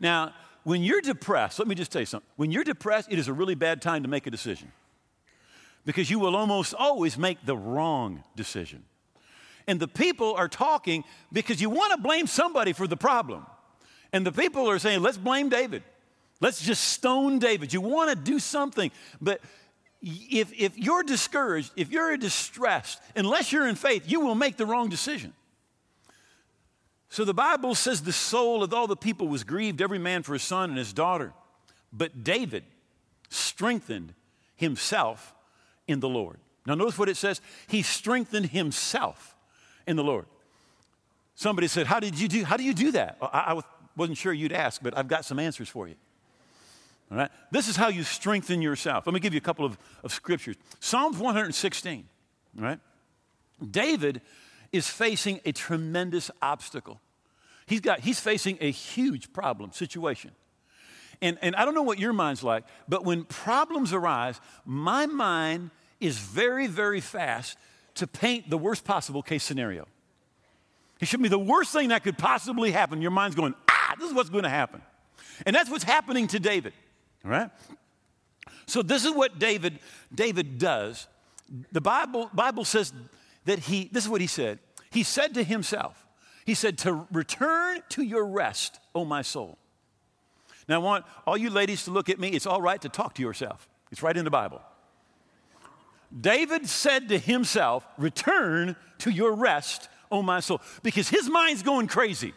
Now, 0.00 0.34
when 0.64 0.82
you're 0.82 1.00
depressed, 1.00 1.58
let 1.58 1.68
me 1.68 1.74
just 1.74 1.90
tell 1.90 2.02
you 2.02 2.06
something. 2.06 2.28
When 2.36 2.50
you're 2.50 2.64
depressed, 2.64 3.08
it 3.10 3.18
is 3.18 3.28
a 3.28 3.32
really 3.32 3.54
bad 3.54 3.80
time 3.80 4.02
to 4.02 4.08
make 4.08 4.26
a 4.26 4.30
decision 4.30 4.72
because 5.84 6.10
you 6.10 6.18
will 6.18 6.36
almost 6.36 6.74
always 6.74 7.16
make 7.16 7.44
the 7.46 7.56
wrong 7.56 8.22
decision. 8.36 8.84
And 9.66 9.80
the 9.80 9.88
people 9.88 10.34
are 10.34 10.48
talking 10.48 11.04
because 11.32 11.60
you 11.60 11.70
want 11.70 11.92
to 11.92 11.98
blame 11.98 12.26
somebody 12.26 12.72
for 12.72 12.86
the 12.86 12.96
problem. 12.96 13.46
And 14.12 14.26
the 14.26 14.32
people 14.32 14.68
are 14.68 14.78
saying, 14.78 15.02
let's 15.02 15.18
blame 15.18 15.48
David. 15.48 15.82
Let's 16.40 16.62
just 16.62 16.84
stone 16.84 17.38
David. 17.38 17.72
You 17.72 17.80
want 17.80 18.10
to 18.10 18.16
do 18.16 18.38
something. 18.38 18.90
But 19.20 19.40
if, 20.02 20.52
if 20.52 20.78
you're 20.78 21.02
discouraged, 21.02 21.72
if 21.76 21.90
you're 21.90 22.16
distressed, 22.16 23.00
unless 23.16 23.52
you're 23.52 23.66
in 23.66 23.74
faith, 23.74 24.04
you 24.06 24.20
will 24.20 24.34
make 24.34 24.56
the 24.56 24.66
wrong 24.66 24.88
decision. 24.88 25.32
So 27.08 27.24
the 27.24 27.34
Bible 27.34 27.74
says 27.74 28.02
the 28.02 28.12
soul 28.12 28.62
of 28.62 28.72
all 28.74 28.86
the 28.86 28.96
people 28.96 29.28
was 29.28 29.44
grieved, 29.44 29.80
every 29.80 29.98
man 29.98 30.22
for 30.22 30.34
his 30.34 30.42
son 30.42 30.70
and 30.70 30.78
his 30.78 30.92
daughter. 30.92 31.32
But 31.92 32.22
David 32.22 32.64
strengthened 33.30 34.14
himself 34.56 35.34
in 35.86 36.00
the 36.00 36.08
Lord. 36.08 36.38
Now, 36.66 36.74
notice 36.74 36.98
what 36.98 37.08
it 37.08 37.16
says. 37.16 37.40
He 37.66 37.82
strengthened 37.82 38.46
himself 38.46 39.36
in 39.86 39.96
the 39.96 40.04
Lord. 40.04 40.26
Somebody 41.34 41.66
said, 41.66 41.86
How 41.86 41.98
did 41.98 42.18
you 42.18 42.28
do, 42.28 42.44
how 42.44 42.56
do, 42.56 42.64
you 42.64 42.74
do 42.74 42.92
that? 42.92 43.16
I, 43.22 43.54
I 43.54 43.60
wasn't 43.96 44.18
sure 44.18 44.32
you'd 44.32 44.52
ask, 44.52 44.82
but 44.82 44.96
I've 44.96 45.08
got 45.08 45.24
some 45.24 45.38
answers 45.38 45.68
for 45.68 45.88
you. 45.88 45.94
All 47.10 47.16
right? 47.16 47.30
This 47.50 47.68
is 47.68 47.76
how 47.76 47.88
you 47.88 48.02
strengthen 48.02 48.60
yourself. 48.60 49.06
Let 49.06 49.14
me 49.14 49.20
give 49.20 49.32
you 49.32 49.38
a 49.38 49.42
couple 49.42 49.64
of, 49.64 49.78
of 50.04 50.12
scriptures. 50.12 50.56
Psalms 50.78 51.16
116, 51.16 52.04
right? 52.56 52.78
David 53.70 54.20
is 54.72 54.88
facing 54.88 55.40
a 55.44 55.52
tremendous 55.52 56.30
obstacle. 56.42 57.00
He's, 57.66 57.80
got, 57.80 58.00
he's 58.00 58.20
facing 58.20 58.58
a 58.60 58.70
huge 58.70 59.32
problem, 59.32 59.72
situation. 59.72 60.30
And, 61.20 61.38
and 61.42 61.56
I 61.56 61.64
don't 61.64 61.74
know 61.74 61.82
what 61.82 61.98
your 61.98 62.12
mind's 62.12 62.42
like, 62.42 62.64
but 62.88 63.04
when 63.04 63.24
problems 63.24 63.92
arise, 63.92 64.40
my 64.64 65.06
mind 65.06 65.70
is 66.00 66.18
very, 66.18 66.66
very 66.66 67.00
fast 67.00 67.58
to 67.96 68.06
paint 68.06 68.48
the 68.48 68.58
worst 68.58 68.84
possible 68.84 69.22
case 69.22 69.42
scenario. 69.42 69.86
It 71.00 71.08
should 71.08 71.22
be 71.22 71.28
the 71.28 71.38
worst 71.38 71.72
thing 71.72 71.88
that 71.88 72.04
could 72.04 72.18
possibly 72.18 72.70
happen. 72.70 73.02
Your 73.02 73.10
mind's 73.10 73.36
going, 73.36 73.54
ah, 73.68 73.94
this 73.98 74.08
is 74.08 74.14
what's 74.14 74.30
going 74.30 74.44
to 74.44 74.50
happen. 74.50 74.82
And 75.46 75.54
that's 75.54 75.70
what's 75.70 75.84
happening 75.84 76.26
to 76.28 76.40
David. 76.40 76.72
All 77.24 77.30
right? 77.30 77.50
So 78.66 78.82
this 78.82 79.04
is 79.04 79.12
what 79.12 79.38
David 79.38 79.78
David 80.14 80.58
does. 80.58 81.06
The 81.72 81.80
Bible 81.80 82.30
Bible 82.34 82.64
says 82.64 82.92
that 83.48 83.60
he 83.60 83.88
this 83.90 84.04
is 84.04 84.10
what 84.10 84.20
he 84.20 84.26
said. 84.26 84.58
He 84.90 85.02
said 85.02 85.34
to 85.34 85.42
himself, 85.42 86.06
he 86.44 86.54
said 86.54 86.76
to 86.78 87.06
return 87.10 87.82
to 87.90 88.02
your 88.02 88.26
rest, 88.26 88.78
O 88.94 89.06
my 89.06 89.22
soul. 89.22 89.58
Now 90.68 90.76
I 90.76 90.78
want 90.78 91.06
all 91.26 91.36
you 91.36 91.48
ladies 91.48 91.84
to 91.84 91.90
look 91.90 92.10
at 92.10 92.20
me. 92.20 92.28
It's 92.28 92.46
all 92.46 92.60
right 92.60 92.80
to 92.82 92.90
talk 92.90 93.14
to 93.14 93.22
yourself. 93.22 93.66
It's 93.90 94.02
right 94.02 94.16
in 94.16 94.26
the 94.26 94.30
Bible. 94.30 94.60
David 96.20 96.68
said 96.68 97.08
to 97.08 97.18
himself, 97.18 97.86
Return 97.96 98.76
to 98.98 99.10
your 99.10 99.34
rest, 99.34 99.88
O 100.10 100.22
my 100.22 100.40
soul, 100.40 100.60
because 100.82 101.08
his 101.08 101.28
mind's 101.30 101.62
going 101.62 101.86
crazy. 101.86 102.34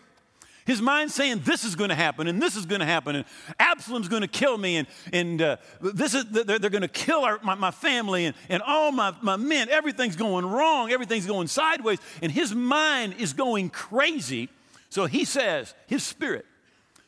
His 0.66 0.82
mind's 0.82 1.14
saying, 1.16 1.42
This 1.44 1.64
is 1.64 1.76
going 1.76 1.90
to 1.90 1.96
happen, 1.96 2.28
and 2.28 2.42
this 2.42 2.56
is 2.56 2.66
going 2.66 2.82
to 2.82 2.86
happen, 2.86 3.16
and 3.16 3.26
Absalom's 3.60 4.08
going 4.08 4.22
to 4.22 4.28
kill 4.28 4.58
me, 4.58 4.78
and, 4.78 4.88
and 5.12 5.42
uh, 5.42 5.58
this 5.82 6.14
is, 6.14 6.26
they're, 6.26 6.60
they're 6.60 6.70
going 6.70 6.82
to 6.82 6.88
kill 6.88 7.24
our, 7.24 7.40
my, 7.44 7.56
my, 7.56 7.72
family, 7.72 8.26
and, 8.26 8.36
and 8.50 8.62
all 8.62 8.92
my, 8.92 9.14
my 9.22 9.38
men. 9.38 9.70
Everything's 9.70 10.16
going 10.16 10.46
wrong, 10.46 10.92
everything's 10.92 11.26
going 11.26 11.48
sideways, 11.48 12.00
and 12.22 12.32
his 12.32 12.54
mind 12.54 13.16
is 13.18 13.34
going 13.34 13.70
crazy. 13.70 14.50
So 14.90 15.06
he 15.06 15.26
says, 15.26 15.74
His 15.88 16.04
spirit 16.04 16.46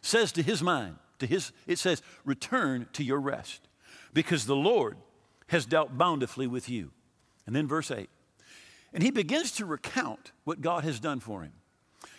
says 0.01 0.31
to 0.33 0.43
his 0.43 0.61
mind, 0.61 0.97
to 1.19 1.25
his, 1.25 1.51
it 1.65 1.79
says, 1.79 2.01
Return 2.25 2.87
to 2.93 3.03
your 3.03 3.19
rest, 3.19 3.67
because 4.13 4.45
the 4.45 4.55
Lord 4.55 4.97
has 5.47 5.65
dealt 5.65 5.97
bountifully 5.97 6.47
with 6.47 6.69
you. 6.69 6.91
And 7.45 7.55
then 7.55 7.67
verse 7.67 7.91
8. 7.91 8.09
And 8.93 9.01
he 9.01 9.11
begins 9.11 9.51
to 9.53 9.65
recount 9.65 10.31
what 10.43 10.61
God 10.61 10.83
has 10.83 10.99
done 10.99 11.19
for 11.19 11.41
him. 11.41 11.53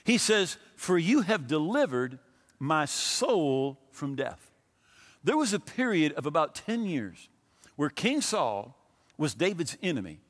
He 0.05 0.19
says, 0.19 0.59
For 0.77 0.99
you 0.99 1.23
have 1.23 1.47
delivered 1.47 2.19
my 2.59 2.85
soul 2.85 3.79
from 3.91 4.15
death. 4.15 4.51
There 5.23 5.37
was 5.37 5.53
a 5.53 5.61
period 5.61 6.13
of 6.13 6.27
about 6.27 6.55
10 6.55 6.85
years 6.85 7.29
where 7.77 7.89
King 7.89 8.21
Saul 8.21 8.77
was 9.17 9.35
David's 9.35 9.77
enemy. 9.83 10.21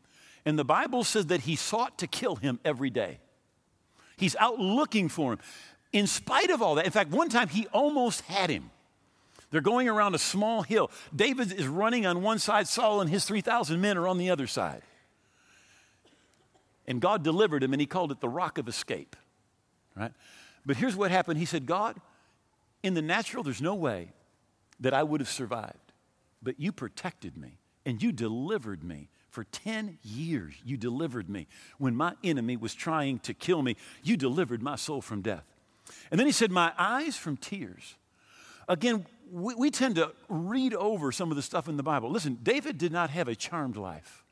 And 0.45 0.59
the 0.59 0.64
Bible 0.64 1.04
says 1.04 1.26
that 1.26 1.43
he 1.43 1.57
sought 1.57 1.99
to 1.99 2.07
kill 2.07 2.37
him 2.37 2.61
every 2.64 2.90
day. 2.90 3.19
He's 4.16 4.37
out 4.37 4.59
looking 4.59 5.09
for 5.09 5.33
him. 5.33 5.38
In 5.93 6.07
spite 6.07 6.50
of 6.50 6.62
all 6.62 6.76
that, 6.76 6.85
in 6.85 6.93
fact, 6.93 7.11
one 7.11 7.28
time 7.28 7.49
he 7.49 7.66
almost 7.69 8.23
had 8.23 8.50
him. 8.50 8.71
They're 9.50 9.61
going 9.61 9.88
around 9.88 10.14
a 10.14 10.19
small 10.19 10.62
hill. 10.62 10.90
David 11.14 11.52
is 11.52 11.66
running 11.66 12.07
on 12.07 12.23
one 12.23 12.38
side, 12.38 12.66
Saul 12.66 13.00
and 13.00 13.09
his 13.09 13.25
3,000 13.25 13.81
men 13.81 13.97
are 13.97 14.09
on 14.09 14.19
the 14.19 14.31
other 14.31 14.47
side. 14.47 14.83
And 16.87 17.00
God 17.00 17.23
delivered 17.23 17.62
him, 17.62 17.73
and 17.73 17.81
he 17.81 17.87
called 17.87 18.11
it 18.11 18.21
the 18.21 18.28
rock 18.28 18.59
of 18.59 18.69
escape. 18.69 19.16
Right? 19.96 20.12
But 20.66 20.76
here's 20.76 20.96
what 20.96 21.10
happened 21.10 21.38
He 21.38 21.44
said, 21.44 21.66
God, 21.66 22.00
in 22.82 22.94
the 22.94 23.02
natural, 23.02 23.42
there's 23.42 23.62
no 23.62 23.74
way 23.74 24.10
that 24.80 24.92
I 24.94 25.02
would 25.02 25.20
have 25.20 25.28
survived, 25.28 25.92
but 26.42 26.58
you 26.60 26.72
protected 26.72 27.36
me 27.36 27.58
and 27.86 28.02
you 28.02 28.12
delivered 28.12 28.82
me. 28.84 29.08
For 29.30 29.42
10 29.42 29.98
years, 30.04 30.54
you 30.64 30.76
delivered 30.76 31.28
me. 31.28 31.48
When 31.78 31.96
my 31.96 32.14
enemy 32.22 32.56
was 32.56 32.72
trying 32.72 33.18
to 33.20 33.34
kill 33.34 33.62
me, 33.62 33.76
you 34.04 34.16
delivered 34.16 34.62
my 34.62 34.76
soul 34.76 35.00
from 35.00 35.22
death. 35.22 35.42
And 36.12 36.20
then 36.20 36.28
he 36.28 36.32
said, 36.32 36.52
My 36.52 36.72
eyes 36.78 37.16
from 37.16 37.36
tears. 37.36 37.96
Again, 38.68 39.06
we, 39.32 39.56
we 39.56 39.70
tend 39.72 39.96
to 39.96 40.12
read 40.28 40.72
over 40.72 41.10
some 41.10 41.30
of 41.30 41.36
the 41.36 41.42
stuff 41.42 41.68
in 41.68 41.76
the 41.76 41.82
Bible. 41.82 42.10
Listen, 42.10 42.38
David 42.42 42.78
did 42.78 42.92
not 42.92 43.10
have 43.10 43.26
a 43.26 43.34
charmed 43.34 43.76
life. 43.76 44.24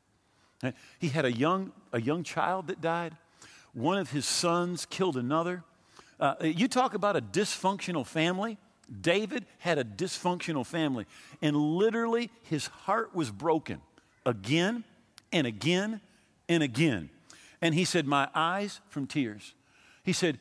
He 0.99 1.09
had 1.09 1.25
a 1.25 1.31
young, 1.31 1.73
a 1.91 1.99
young 1.99 2.23
child 2.23 2.67
that 2.67 2.79
died. 2.79 3.17
One 3.73 3.97
of 3.97 4.11
his 4.11 4.25
sons 4.25 4.85
killed 4.85 5.17
another. 5.17 5.63
Uh, 6.19 6.35
you 6.41 6.67
talk 6.67 6.93
about 6.93 7.15
a 7.15 7.21
dysfunctional 7.21 8.05
family. 8.05 8.57
David 9.01 9.45
had 9.59 9.77
a 9.77 9.83
dysfunctional 9.83 10.65
family, 10.65 11.05
and 11.41 11.55
literally 11.55 12.29
his 12.43 12.67
heart 12.67 13.15
was 13.15 13.31
broken 13.31 13.81
again 14.25 14.83
and 15.31 15.47
again 15.47 16.01
and 16.47 16.61
again. 16.61 17.09
And 17.61 17.73
he 17.73 17.85
said, 17.85 18.05
My 18.05 18.29
eyes 18.35 18.81
from 18.89 19.07
tears. 19.07 19.55
He 20.03 20.13
said, 20.13 20.39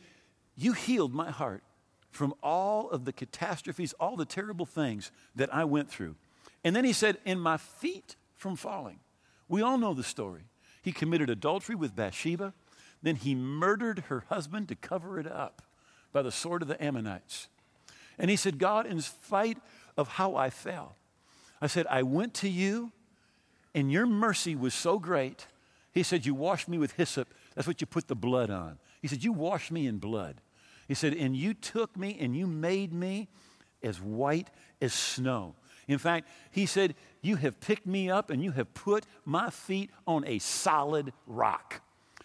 You 0.57 0.73
healed 0.73 1.15
my 1.15 1.31
heart 1.31 1.63
from 2.11 2.35
all 2.43 2.91
of 2.91 3.05
the 3.05 3.13
catastrophes, 3.13 3.95
all 3.99 4.17
the 4.17 4.25
terrible 4.25 4.67
things 4.67 5.11
that 5.35 5.53
I 5.55 5.65
went 5.65 5.89
through. 5.89 6.17
And 6.65 6.77
then 6.77 6.85
he 6.85 6.93
said, 6.93 7.19
In 7.25 7.39
my 7.39 7.57
feet 7.57 8.17
from 8.35 8.57
falling. 8.57 8.99
We 9.49 9.63
all 9.63 9.79
know 9.79 9.95
the 9.95 10.03
story. 10.03 10.43
He 10.83 10.93
committed 10.93 11.31
adultery 11.31 11.77
with 11.77 11.95
Bathsheba, 11.95 12.53
then 13.03 13.17
he 13.17 13.35
murdered 13.35 14.05
her 14.09 14.25
husband 14.29 14.69
to 14.69 14.75
cover 14.75 15.19
it 15.19 15.27
up 15.27 15.63
by 16.13 16.23
the 16.23 16.33
sword 16.33 16.63
of 16.63 16.69
the 16.69 16.83
Ammonites. 16.83 17.49
And 18.19 18.31
he 18.31 18.37
said, 18.37 18.59
God, 18.59 18.87
in 18.87 19.01
spite 19.01 19.59
of 19.97 20.09
how 20.09 20.37
I 20.37 20.51
fell, 20.51 20.97
I 21.61 21.67
said, 21.67 21.87
I 21.89 22.03
went 22.03 22.35
to 22.35 22.49
you, 22.49 22.93
and 23.75 23.91
your 23.91 24.07
mercy 24.07 24.55
was 24.55 24.75
so 24.75 24.99
great. 24.99 25.47
He 25.93 26.03
said, 26.03 26.27
You 26.27 26.35
washed 26.35 26.69
me 26.69 26.79
with 26.79 26.93
hyssop. 26.93 27.33
That's 27.55 27.67
what 27.67 27.81
you 27.81 27.87
put 27.87 28.09
the 28.09 28.15
blood 28.15 28.51
on. 28.51 28.79
He 29.01 29.09
said, 29.09 29.25
You 29.25 29.33
washed 29.33 29.71
me 29.71 29.87
in 29.87 29.99
blood. 29.99 30.41
He 30.89 30.95
said, 30.95 31.15
And 31.15 31.37
you 31.37 31.55
took 31.55 31.97
me 31.97 32.17
and 32.21 32.37
you 32.37 32.47
made 32.47 32.93
me 32.93 33.29
as 33.83 34.01
white 34.01 34.49
as 34.81 34.93
snow. 34.93 35.55
In 35.89 35.99
fact, 35.99 36.29
he 36.51 36.67
said, 36.67 36.95
You 37.23 37.37
have 37.37 37.61
picked 37.61 37.87
me 37.87 38.11
up 38.11 38.31
and 38.31 38.43
you 38.43 38.53
have 38.53 38.75
put 38.75 39.07
my 39.25 39.51
feet 39.51 39.91
on 40.07 40.25
a 40.27 40.39
solid 40.39 41.13
rock. 41.27 41.81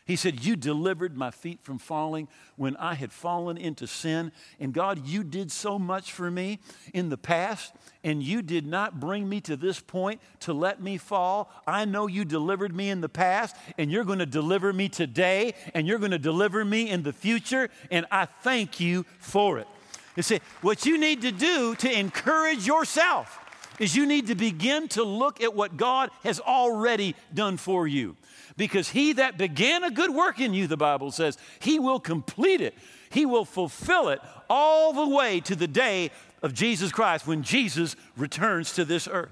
He 0.07 0.15
said, 0.15 0.43
You 0.45 0.55
delivered 0.55 1.17
my 1.17 1.31
feet 1.31 1.61
from 1.61 1.79
falling 1.79 2.29
when 2.55 2.77
I 2.77 2.95
had 2.95 3.11
fallen 3.11 3.57
into 3.57 3.85
sin. 3.85 4.31
And 4.57 4.73
God, 4.73 5.05
you 5.05 5.21
did 5.21 5.51
so 5.51 5.77
much 5.77 6.13
for 6.13 6.31
me 6.31 6.59
in 6.93 7.09
the 7.09 7.17
past, 7.17 7.75
and 8.05 8.23
you 8.23 8.41
did 8.41 8.65
not 8.65 9.01
bring 9.01 9.27
me 9.27 9.41
to 9.41 9.57
this 9.57 9.81
point 9.81 10.21
to 10.39 10.53
let 10.53 10.81
me 10.81 10.97
fall. 10.97 11.51
I 11.67 11.83
know 11.83 12.07
you 12.07 12.23
delivered 12.23 12.73
me 12.73 12.89
in 12.89 13.01
the 13.01 13.09
past, 13.09 13.57
and 13.77 13.91
you're 13.91 14.05
going 14.05 14.19
to 14.19 14.25
deliver 14.25 14.71
me 14.71 14.87
today, 14.87 15.53
and 15.73 15.85
you're 15.85 15.99
going 15.99 16.11
to 16.11 16.17
deliver 16.17 16.63
me 16.63 16.89
in 16.89 17.03
the 17.03 17.13
future, 17.13 17.69
and 17.91 18.05
I 18.09 18.25
thank 18.25 18.79
you 18.79 19.05
for 19.19 19.59
it. 19.59 19.67
You 20.15 20.23
see, 20.23 20.39
what 20.61 20.85
you 20.85 20.97
need 20.97 21.21
to 21.23 21.31
do 21.33 21.75
to 21.75 21.99
encourage 21.99 22.65
yourself 22.65 23.43
is 23.79 23.95
you 23.95 24.05
need 24.05 24.27
to 24.27 24.35
begin 24.35 24.87
to 24.89 25.03
look 25.03 25.41
at 25.41 25.55
what 25.55 25.77
God 25.77 26.09
has 26.23 26.39
already 26.39 27.15
done 27.33 27.57
for 27.57 27.87
you 27.87 28.17
because 28.57 28.89
he 28.89 29.13
that 29.13 29.37
began 29.37 29.83
a 29.83 29.91
good 29.91 30.13
work 30.13 30.39
in 30.39 30.53
you, 30.53 30.67
the 30.67 30.75
Bible 30.75 31.11
says, 31.11 31.37
he 31.59 31.79
will 31.79 31.99
complete 31.99 32.59
it. 32.59 32.73
He 33.09 33.25
will 33.25 33.45
fulfill 33.45 34.09
it 34.09 34.19
all 34.49 34.91
the 34.91 35.15
way 35.15 35.39
to 35.41 35.55
the 35.55 35.67
day 35.67 36.11
of 36.41 36.53
Jesus 36.53 36.91
Christ 36.91 37.25
when 37.27 37.43
Jesus 37.43 37.95
returns 38.17 38.73
to 38.73 38.83
this 38.83 39.07
earth. 39.07 39.31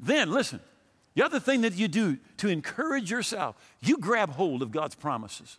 Then, 0.00 0.30
listen, 0.30 0.60
the 1.14 1.24
other 1.24 1.38
thing 1.38 1.60
that 1.60 1.74
you 1.74 1.88
do 1.88 2.18
to 2.38 2.48
encourage 2.48 3.10
yourself, 3.10 3.56
you 3.80 3.98
grab 3.98 4.30
hold 4.30 4.62
of 4.62 4.70
God's 4.70 4.94
promises. 4.94 5.58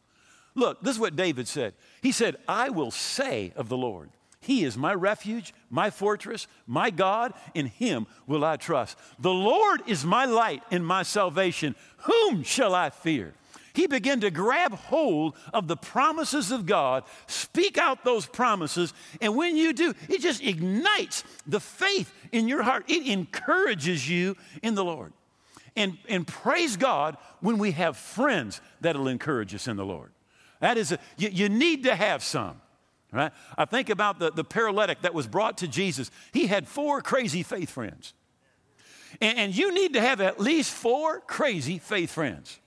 Look, 0.56 0.82
this 0.82 0.96
is 0.96 1.00
what 1.00 1.16
David 1.16 1.48
said. 1.48 1.74
He 2.02 2.12
said, 2.12 2.36
I 2.48 2.70
will 2.70 2.92
say 2.92 3.54
of 3.56 3.70
the 3.70 3.78
Lord, 3.78 4.10
he 4.40 4.64
is 4.64 4.78
my 4.78 4.94
refuge, 4.94 5.54
my 5.70 5.90
fortress, 5.90 6.48
my 6.66 6.90
God. 6.90 7.34
In 7.54 7.66
him 7.66 8.08
will 8.28 8.46
I 8.46 8.58
trust. 8.58 8.98
The 9.20 9.34
Lord 9.34 9.82
is 9.88 10.06
my 10.06 10.26
light 10.26 10.64
and 10.72 10.86
my 10.86 11.04
salvation. 11.04 11.76
Whom 12.04 12.44
shall 12.44 12.76
I 12.76 12.90
fear? 12.90 13.34
He 13.74 13.86
began 13.86 14.22
to 14.22 14.32
grab 14.32 14.74
hold 14.74 15.36
of 15.54 15.68
the 15.68 15.78
promises 15.78 16.52
of 16.52 16.66
God, 16.66 17.04
speak 17.28 17.78
out 17.78 18.04
those 18.04 18.26
promises, 18.26 18.92
and 19.22 19.36
when 19.36 19.56
you 19.56 19.72
do, 19.72 19.94
it 20.10 20.20
just 20.20 20.42
ignites 20.42 21.24
the 21.46 21.60
faith 21.60 22.12
in 22.32 22.48
your 22.48 22.64
heart. 22.64 22.86
It 22.88 23.06
encourages 23.08 24.10
you 24.10 24.36
in 24.64 24.74
the 24.74 24.84
Lord. 24.84 25.14
And, 25.76 26.00
and 26.10 26.26
praise 26.26 26.76
God 26.76 27.18
when 27.40 27.60
we 27.60 27.72
have 27.72 27.98
friends 27.98 28.62
that'll 28.82 29.08
encourage 29.08 29.54
us 29.54 29.68
in 29.68 29.78
the 29.78 29.86
Lord. 29.86 30.12
That 30.60 30.78
is, 30.78 30.92
a, 30.92 31.00
you, 31.18 31.30
you 31.30 31.50
need 31.50 31.84
to 31.84 31.96
have 31.96 32.24
some. 32.24 32.60
Right? 33.12 33.32
I 33.58 33.66
think 33.66 33.90
about 33.90 34.20
the, 34.20 34.32
the 34.32 34.44
paralytic 34.44 35.02
that 35.02 35.14
was 35.14 35.28
brought 35.28 35.60
to 35.60 35.68
Jesus. 35.68 36.12
He 36.34 36.48
had 36.48 36.68
four 36.68 37.02
crazy 37.02 37.42
faith 37.42 37.70
friends. 37.70 38.14
And, 39.22 39.38
and 39.38 39.56
you 39.56 39.74
need 39.74 39.94
to 39.94 40.02
have 40.02 40.20
at 40.20 40.40
least 40.40 40.72
four 40.72 41.22
crazy 41.22 41.78
faith 41.78 42.12
friends. 42.12 42.60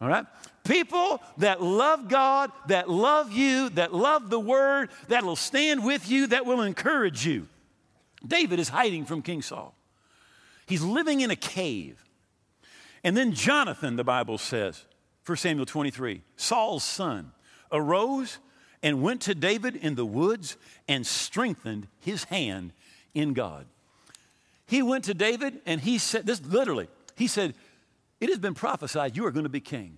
All 0.00 0.08
right? 0.08 0.26
People 0.64 1.20
that 1.38 1.62
love 1.62 2.08
God, 2.08 2.52
that 2.68 2.88
love 2.88 3.32
you, 3.32 3.70
that 3.70 3.92
love 3.92 4.30
the 4.30 4.40
word, 4.40 4.90
that 5.08 5.24
will 5.24 5.36
stand 5.36 5.84
with 5.84 6.08
you, 6.08 6.28
that 6.28 6.46
will 6.46 6.62
encourage 6.62 7.26
you. 7.26 7.48
David 8.26 8.58
is 8.58 8.68
hiding 8.68 9.04
from 9.04 9.20
King 9.20 9.42
Saul. 9.42 9.74
He's 10.66 10.82
living 10.82 11.20
in 11.20 11.30
a 11.30 11.36
cave. 11.36 12.02
And 13.02 13.16
then 13.16 13.32
Jonathan, 13.32 13.96
the 13.96 14.04
Bible 14.04 14.38
says, 14.38 14.86
1 15.26 15.36
Samuel 15.36 15.66
23, 15.66 16.22
Saul's 16.36 16.84
son, 16.84 17.32
arose 17.70 18.38
and 18.84 19.00
went 19.00 19.22
to 19.22 19.34
David 19.34 19.74
in 19.74 19.94
the 19.94 20.04
woods 20.04 20.58
and 20.86 21.06
strengthened 21.06 21.88
his 22.00 22.24
hand 22.24 22.72
in 23.14 23.32
God. 23.32 23.64
He 24.66 24.82
went 24.82 25.04
to 25.04 25.14
David 25.14 25.60
and 25.64 25.80
he 25.80 25.96
said, 25.96 26.26
this 26.26 26.42
literally, 26.42 26.88
he 27.16 27.26
said, 27.26 27.54
It 28.20 28.28
has 28.28 28.38
been 28.38 28.54
prophesied 28.54 29.16
you 29.16 29.26
are 29.26 29.30
going 29.30 29.44
to 29.44 29.50
be 29.50 29.60
king. 29.60 29.96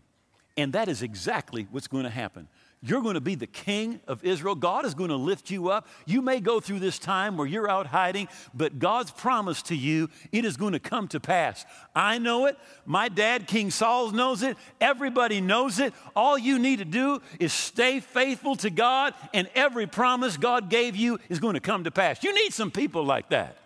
And 0.56 0.72
that 0.72 0.88
is 0.88 1.02
exactly 1.02 1.66
what's 1.70 1.88
going 1.88 2.04
to 2.04 2.10
happen. 2.10 2.48
You're 2.82 3.00
going 3.00 3.14
to 3.14 3.20
be 3.20 3.34
the 3.34 3.46
king 3.46 4.00
of 4.06 4.22
Israel. 4.22 4.54
God 4.54 4.84
is 4.84 4.94
going 4.94 5.10
to 5.10 5.16
lift 5.16 5.50
you 5.50 5.70
up. 5.70 5.88
You 6.04 6.20
may 6.22 6.40
go 6.40 6.60
through 6.60 6.78
this 6.78 6.98
time 6.98 7.36
where 7.36 7.46
you're 7.46 7.70
out 7.70 7.86
hiding, 7.86 8.28
but 8.54 8.78
God's 8.78 9.10
promise 9.10 9.62
to 9.62 9.74
you, 9.74 10.10
it 10.30 10.44
is 10.44 10.56
going 10.56 10.74
to 10.74 10.78
come 10.78 11.08
to 11.08 11.18
pass. 11.18 11.64
I 11.94 12.18
know 12.18 12.46
it. 12.46 12.58
My 12.84 13.08
dad, 13.08 13.46
King 13.46 13.70
Saul, 13.70 14.10
knows 14.10 14.42
it. 14.42 14.56
Everybody 14.80 15.40
knows 15.40 15.80
it. 15.80 15.94
All 16.14 16.36
you 16.38 16.58
need 16.58 16.78
to 16.80 16.84
do 16.84 17.20
is 17.40 17.52
stay 17.52 18.00
faithful 18.00 18.56
to 18.56 18.70
God, 18.70 19.14
and 19.32 19.48
every 19.54 19.86
promise 19.86 20.36
God 20.36 20.68
gave 20.68 20.96
you 20.96 21.18
is 21.28 21.40
going 21.40 21.54
to 21.54 21.60
come 21.60 21.84
to 21.84 21.90
pass. 21.90 22.22
You 22.22 22.34
need 22.34 22.52
some 22.52 22.70
people 22.70 23.04
like 23.04 23.30
that. 23.30 23.56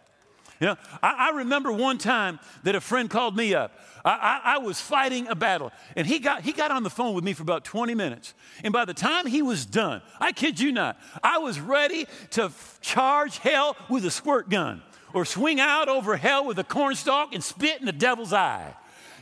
You 0.63 0.67
know, 0.67 0.77
I, 1.03 1.31
I, 1.31 1.37
remember 1.39 1.73
one 1.73 1.97
time 1.97 2.39
that 2.65 2.75
a 2.75 2.83
friend 2.83 3.09
called 3.09 3.35
me 3.35 3.55
up. 3.55 3.73
I, 4.05 4.11
I, 4.45 4.55
I, 4.57 4.59
was 4.59 4.79
fighting 4.79 5.27
a 5.29 5.35
battle, 5.35 5.73
and 5.97 6.07
he 6.07 6.19
got, 6.19 6.43
he 6.43 6.53
got 6.53 6.71
on 6.71 6.83
the 6.83 6.91
phone 6.91 7.15
with 7.15 7.25
me 7.25 7.33
for 7.33 7.43
about 7.43 7.65
20 7.65 7.95
minutes. 7.95 8.35
And 8.63 8.71
by 8.71 8.85
the 8.85 8.93
time 8.93 9.27
he 9.27 9.41
was 9.41 9.65
done, 9.65 10.03
I 10.21 10.33
kid 10.33 10.61
you 10.61 10.71
not, 10.71 11.01
I 11.23 11.39
was 11.39 11.59
ready 11.61 12.07
to 12.33 12.45
f- 12.45 12.79
charge 12.83 13.39
hell 13.39 13.75
with 13.89 14.05
a 14.05 14.11
squirt 14.11 14.51
gun 14.51 14.83
or 15.15 15.25
swing 15.25 15.61
out 15.61 15.89
over 15.89 16.17
hell 16.17 16.45
with 16.45 16.59
a 16.59 16.65
cornstalk 16.65 17.35
and 17.35 17.43
spit 17.43 17.81
in 17.81 17.87
the 17.87 17.93
devil's 17.93 18.35
eye. 18.35 18.75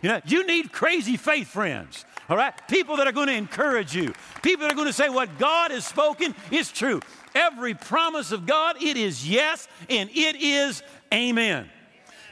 You 0.03 0.09
know, 0.09 0.21
you 0.27 0.45
need 0.45 0.73
crazy 0.73 1.17
faith 1.17 1.49
friends, 1.49 2.05
all 2.29 2.37
right? 2.37 2.55
People 2.69 2.97
that 2.97 3.07
are 3.07 3.13
going 3.13 3.29
to 3.29 3.35
encourage 3.35 3.95
you, 3.95 4.13
people 4.43 4.63
that 4.63 4.73
are 4.73 4.77
going 4.77 4.89
to 4.89 4.93
say 4.93 5.09
what 5.09 5.39
God 5.39 5.71
has 5.71 5.87
spoken 5.87 6.35
is 6.51 6.71
true. 6.71 7.01
Every 7.35 7.75
promise 7.75 8.33
of 8.33 8.47
God, 8.47 8.83
it 8.83 8.97
is 8.97 9.29
yes 9.29 9.69
and 9.89 10.09
it 10.11 10.37
is 10.37 10.83
amen. 11.13 11.69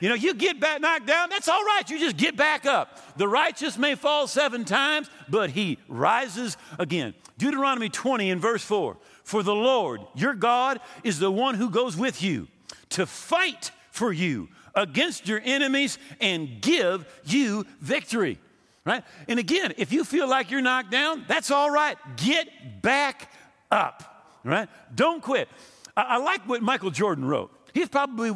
You 0.00 0.10
know, 0.10 0.14
you 0.14 0.34
get 0.34 0.60
back 0.60 0.80
knocked 0.80 1.06
down, 1.06 1.30
that's 1.30 1.48
all 1.48 1.64
right. 1.64 1.88
You 1.88 1.98
just 1.98 2.16
get 2.16 2.36
back 2.36 2.66
up. 2.66 3.16
The 3.16 3.26
righteous 3.26 3.78
may 3.78 3.94
fall 3.94 4.26
seven 4.26 4.64
times, 4.64 5.08
but 5.28 5.50
he 5.50 5.78
rises 5.88 6.56
again. 6.78 7.14
Deuteronomy 7.38 7.88
20 7.88 8.30
in 8.30 8.40
verse 8.40 8.62
4 8.62 8.96
For 9.24 9.42
the 9.42 9.54
Lord, 9.54 10.02
your 10.14 10.34
God, 10.34 10.80
is 11.02 11.18
the 11.18 11.30
one 11.30 11.54
who 11.54 11.70
goes 11.70 11.96
with 11.96 12.22
you 12.22 12.48
to 12.90 13.06
fight 13.06 13.70
for 13.90 14.12
you 14.12 14.48
against 14.74 15.26
your 15.26 15.40
enemies 15.42 15.98
and 16.20 16.60
give 16.60 17.06
you 17.24 17.64
victory. 17.80 18.38
Right? 18.84 19.02
And 19.28 19.38
again, 19.38 19.72
if 19.78 19.92
you 19.92 20.04
feel 20.04 20.28
like 20.28 20.50
you're 20.50 20.60
knocked 20.60 20.90
down, 20.90 21.24
that's 21.26 21.50
all 21.50 21.70
right. 21.70 21.96
Get 22.16 22.82
back 22.82 23.32
up 23.70 24.16
right? 24.46 24.68
Don't 24.94 25.22
quit. 25.22 25.48
I, 25.96 26.02
I 26.02 26.16
like 26.18 26.48
what 26.48 26.62
Michael 26.62 26.90
Jordan 26.90 27.24
wrote. 27.24 27.50
He's 27.74 27.88
probably, 27.88 28.32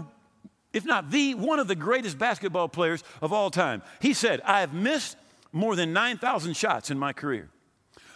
if 0.73 0.85
not 0.85 1.11
the, 1.11 1.35
one 1.35 1.59
of 1.59 1.69
the 1.69 1.75
greatest 1.75 2.19
basketball 2.19 2.69
players 2.69 3.03
of 3.21 3.33
all 3.33 3.51
time. 3.51 3.83
He 4.01 4.15
said, 4.15 4.41
I 4.45 4.61
have 4.61 4.73
missed 4.73 5.17
more 5.53 5.77
than 5.77 5.93
9,000 5.93 6.55
shots 6.57 6.91
in 6.91 6.99
my 6.99 7.13
career. 7.13 7.49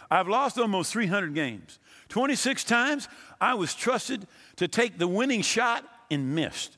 I've 0.09 0.27
lost 0.27 0.57
almost 0.57 0.93
300 0.93 1.33
games. 1.33 1.79
26 2.09 2.63
times 2.63 3.07
I 3.41 3.55
was 3.55 3.73
trusted 3.73 4.27
to 4.57 4.67
take 4.67 4.97
the 4.97 5.07
winning 5.07 5.41
shot 5.41 5.83
and 6.09 6.35
missed. 6.35 6.77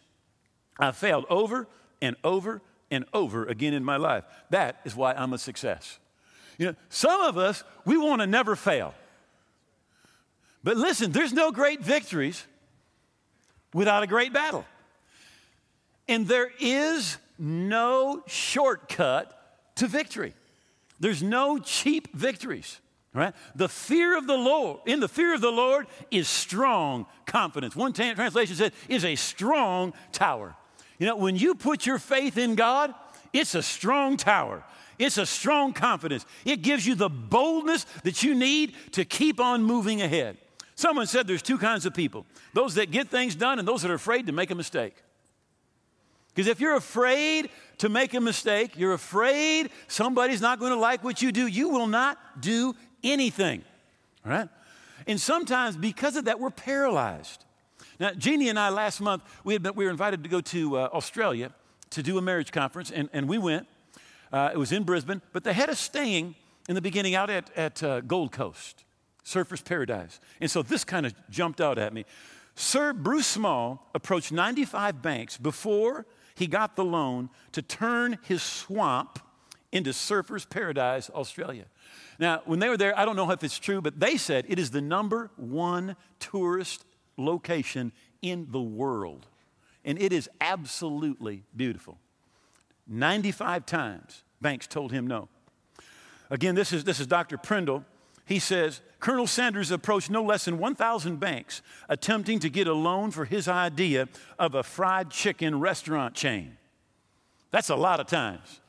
I 0.79 0.91
failed 0.91 1.25
over 1.29 1.67
and 2.01 2.15
over 2.23 2.61
and 2.89 3.05
over 3.13 3.45
again 3.45 3.73
in 3.73 3.83
my 3.83 3.97
life. 3.97 4.23
That 4.49 4.79
is 4.85 4.95
why 4.95 5.13
I'm 5.13 5.33
a 5.33 5.37
success. 5.37 5.99
You 6.57 6.67
know, 6.67 6.75
some 6.89 7.21
of 7.21 7.37
us, 7.37 7.63
we 7.85 7.97
want 7.97 8.21
to 8.21 8.27
never 8.27 8.55
fail. 8.55 8.93
But 10.63 10.77
listen, 10.77 11.11
there's 11.11 11.33
no 11.33 11.51
great 11.51 11.81
victories 11.81 12.45
without 13.73 14.03
a 14.03 14.07
great 14.07 14.33
battle. 14.33 14.65
And 16.07 16.27
there 16.27 16.49
is 16.59 17.17
no 17.37 18.23
shortcut 18.27 19.33
to 19.75 19.87
victory. 19.87 20.33
There's 20.99 21.21
no 21.21 21.59
cheap 21.59 22.15
victories. 22.15 22.79
Right? 23.13 23.33
The 23.55 23.69
fear 23.69 24.15
of 24.15 24.27
the 24.27 24.37
Lord, 24.37 24.81
in 24.85 24.99
the 24.99 25.07
fear 25.07 25.33
of 25.33 25.41
the 25.41 25.51
Lord 25.51 25.87
is 26.11 26.27
strong 26.27 27.07
confidence. 27.25 27.75
One 27.75 27.91
t- 27.91 28.13
translation 28.13 28.55
said, 28.55 28.73
is 28.87 29.03
a 29.03 29.15
strong 29.15 29.93
tower. 30.11 30.55
You 30.99 31.07
know, 31.07 31.15
when 31.15 31.35
you 31.35 31.55
put 31.55 31.85
your 31.85 31.97
faith 31.97 32.37
in 32.37 32.53
God, 32.53 32.93
it's 33.33 33.55
a 33.55 33.63
strong 33.63 34.17
tower. 34.17 34.63
It's 34.99 35.17
a 35.17 35.25
strong 35.25 35.73
confidence. 35.73 36.25
It 36.45 36.61
gives 36.61 36.85
you 36.85 36.93
the 36.93 37.09
boldness 37.09 37.85
that 38.03 38.21
you 38.21 38.35
need 38.35 38.75
to 38.91 39.05
keep 39.05 39.39
on 39.39 39.63
moving 39.63 40.01
ahead. 40.01 40.37
Someone 40.75 41.07
said 41.07 41.25
there's 41.25 41.41
two 41.41 41.57
kinds 41.57 41.87
of 41.87 41.95
people 41.95 42.25
those 42.53 42.75
that 42.75 42.91
get 42.91 43.09
things 43.09 43.35
done 43.35 43.57
and 43.57 43.67
those 43.67 43.81
that 43.81 43.89
are 43.89 43.95
afraid 43.95 44.27
to 44.27 44.31
make 44.31 44.51
a 44.51 44.55
mistake. 44.55 44.95
Because 46.37 46.51
if 46.51 46.59
you're 46.59 46.75
afraid 46.75 47.49
to 47.79 47.89
make 47.89 48.13
a 48.13 48.21
mistake, 48.21 48.77
you're 48.77 48.93
afraid 48.93 49.71
somebody's 49.87 50.39
not 50.39 50.59
going 50.59 50.71
to 50.71 50.77
like 50.77 51.03
what 51.03 51.19
you 51.19 51.31
do, 51.31 51.47
you 51.47 51.69
will 51.69 51.87
not 51.87 52.19
do 52.39 52.75
anything. 53.03 53.63
All 54.23 54.31
right? 54.31 54.47
And 55.07 55.19
sometimes 55.19 55.75
because 55.75 56.15
of 56.15 56.25
that, 56.25 56.39
we're 56.39 56.51
paralyzed. 56.51 57.43
Now, 57.99 58.11
Jeannie 58.11 58.49
and 58.49 58.59
I 58.59 58.69
last 58.69 59.01
month, 59.01 59.23
we, 59.43 59.53
had 59.53 59.63
been, 59.63 59.73
we 59.73 59.85
were 59.85 59.89
invited 59.89 60.21
to 60.25 60.29
go 60.29 60.39
to 60.41 60.77
uh, 60.77 60.89
Australia 60.93 61.51
to 61.89 62.03
do 62.03 62.19
a 62.19 62.21
marriage 62.21 62.51
conference, 62.51 62.91
and, 62.91 63.09
and 63.13 63.27
we 63.27 63.39
went. 63.39 63.65
Uh, 64.31 64.51
it 64.53 64.57
was 64.57 64.71
in 64.71 64.83
Brisbane, 64.83 65.23
but 65.33 65.43
they 65.43 65.53
had 65.53 65.71
us 65.71 65.79
staying 65.79 66.35
in 66.69 66.75
the 66.75 66.81
beginning 66.81 67.15
out 67.15 67.31
at, 67.31 67.49
at 67.57 67.81
uh, 67.81 68.01
Gold 68.01 68.31
Coast. 68.31 68.83
Surfer's 69.23 69.63
Paradise. 69.63 70.19
And 70.39 70.51
so 70.51 70.61
this 70.61 70.83
kind 70.83 71.07
of 71.07 71.15
jumped 71.31 71.61
out 71.61 71.79
at 71.79 71.95
me. 71.95 72.05
Sir 72.53 72.93
Bruce 72.93 73.25
Small 73.25 73.89
approached 73.95 74.31
95 74.31 75.01
banks 75.01 75.35
before 75.35 76.05
he 76.37 76.45
got 76.45 76.75
the 76.75 76.85
loan 76.85 77.29
to 77.53 77.63
turn 77.63 78.19
his 78.21 78.43
swamp 78.43 79.19
into 79.71 79.91
Surfer's 79.91 80.45
Paradise, 80.45 81.09
Australia. 81.09 81.65
Now, 82.19 82.43
when 82.45 82.59
they 82.59 82.69
were 82.69 82.77
there, 82.77 82.97
I 82.97 83.05
don't 83.05 83.15
know 83.15 83.29
if 83.31 83.43
it's 83.43 83.57
true, 83.57 83.81
but 83.81 83.99
they 83.99 84.17
said 84.17 84.45
it 84.47 84.59
is 84.59 84.69
the 84.69 84.81
number 84.81 85.31
one 85.35 85.95
tourist 86.19 86.85
location 87.17 87.91
in 88.21 88.47
the 88.51 88.61
world. 88.61 89.25
And 89.83 89.99
it 89.99 90.13
is 90.13 90.29
absolutely 90.39 91.43
beautiful. 91.55 91.97
95 92.87 93.65
times 93.65 94.23
banks 94.39 94.67
told 94.67 94.91
him 94.91 95.07
no. 95.07 95.29
Again, 96.29 96.53
this 96.53 96.71
is, 96.71 96.83
this 96.83 96.99
is 96.99 97.07
Dr. 97.07 97.39
Prindle 97.39 97.83
he 98.27 98.39
says 98.39 98.81
Colonel 98.99 99.25
Sanders 99.25 99.71
approached 99.71 100.09
no 100.09 100.21
less 100.21 100.45
than 100.45 100.57
1,000 100.57 101.19
banks 101.19 101.61
attempting 101.87 102.39
to 102.39 102.49
get 102.49 102.67
a 102.67 102.73
loan 102.73 103.09
for 103.09 103.25
his 103.25 103.47
idea 103.47 104.09
of 104.37 104.53
a 104.53 104.63
fried 104.63 105.09
chicken 105.09 105.59
restaurant 105.59 106.13
chain. 106.13 106.57
That's 107.51 107.69
a 107.69 107.75
lot 107.75 107.99
of 107.99 108.07
times. 108.07 108.59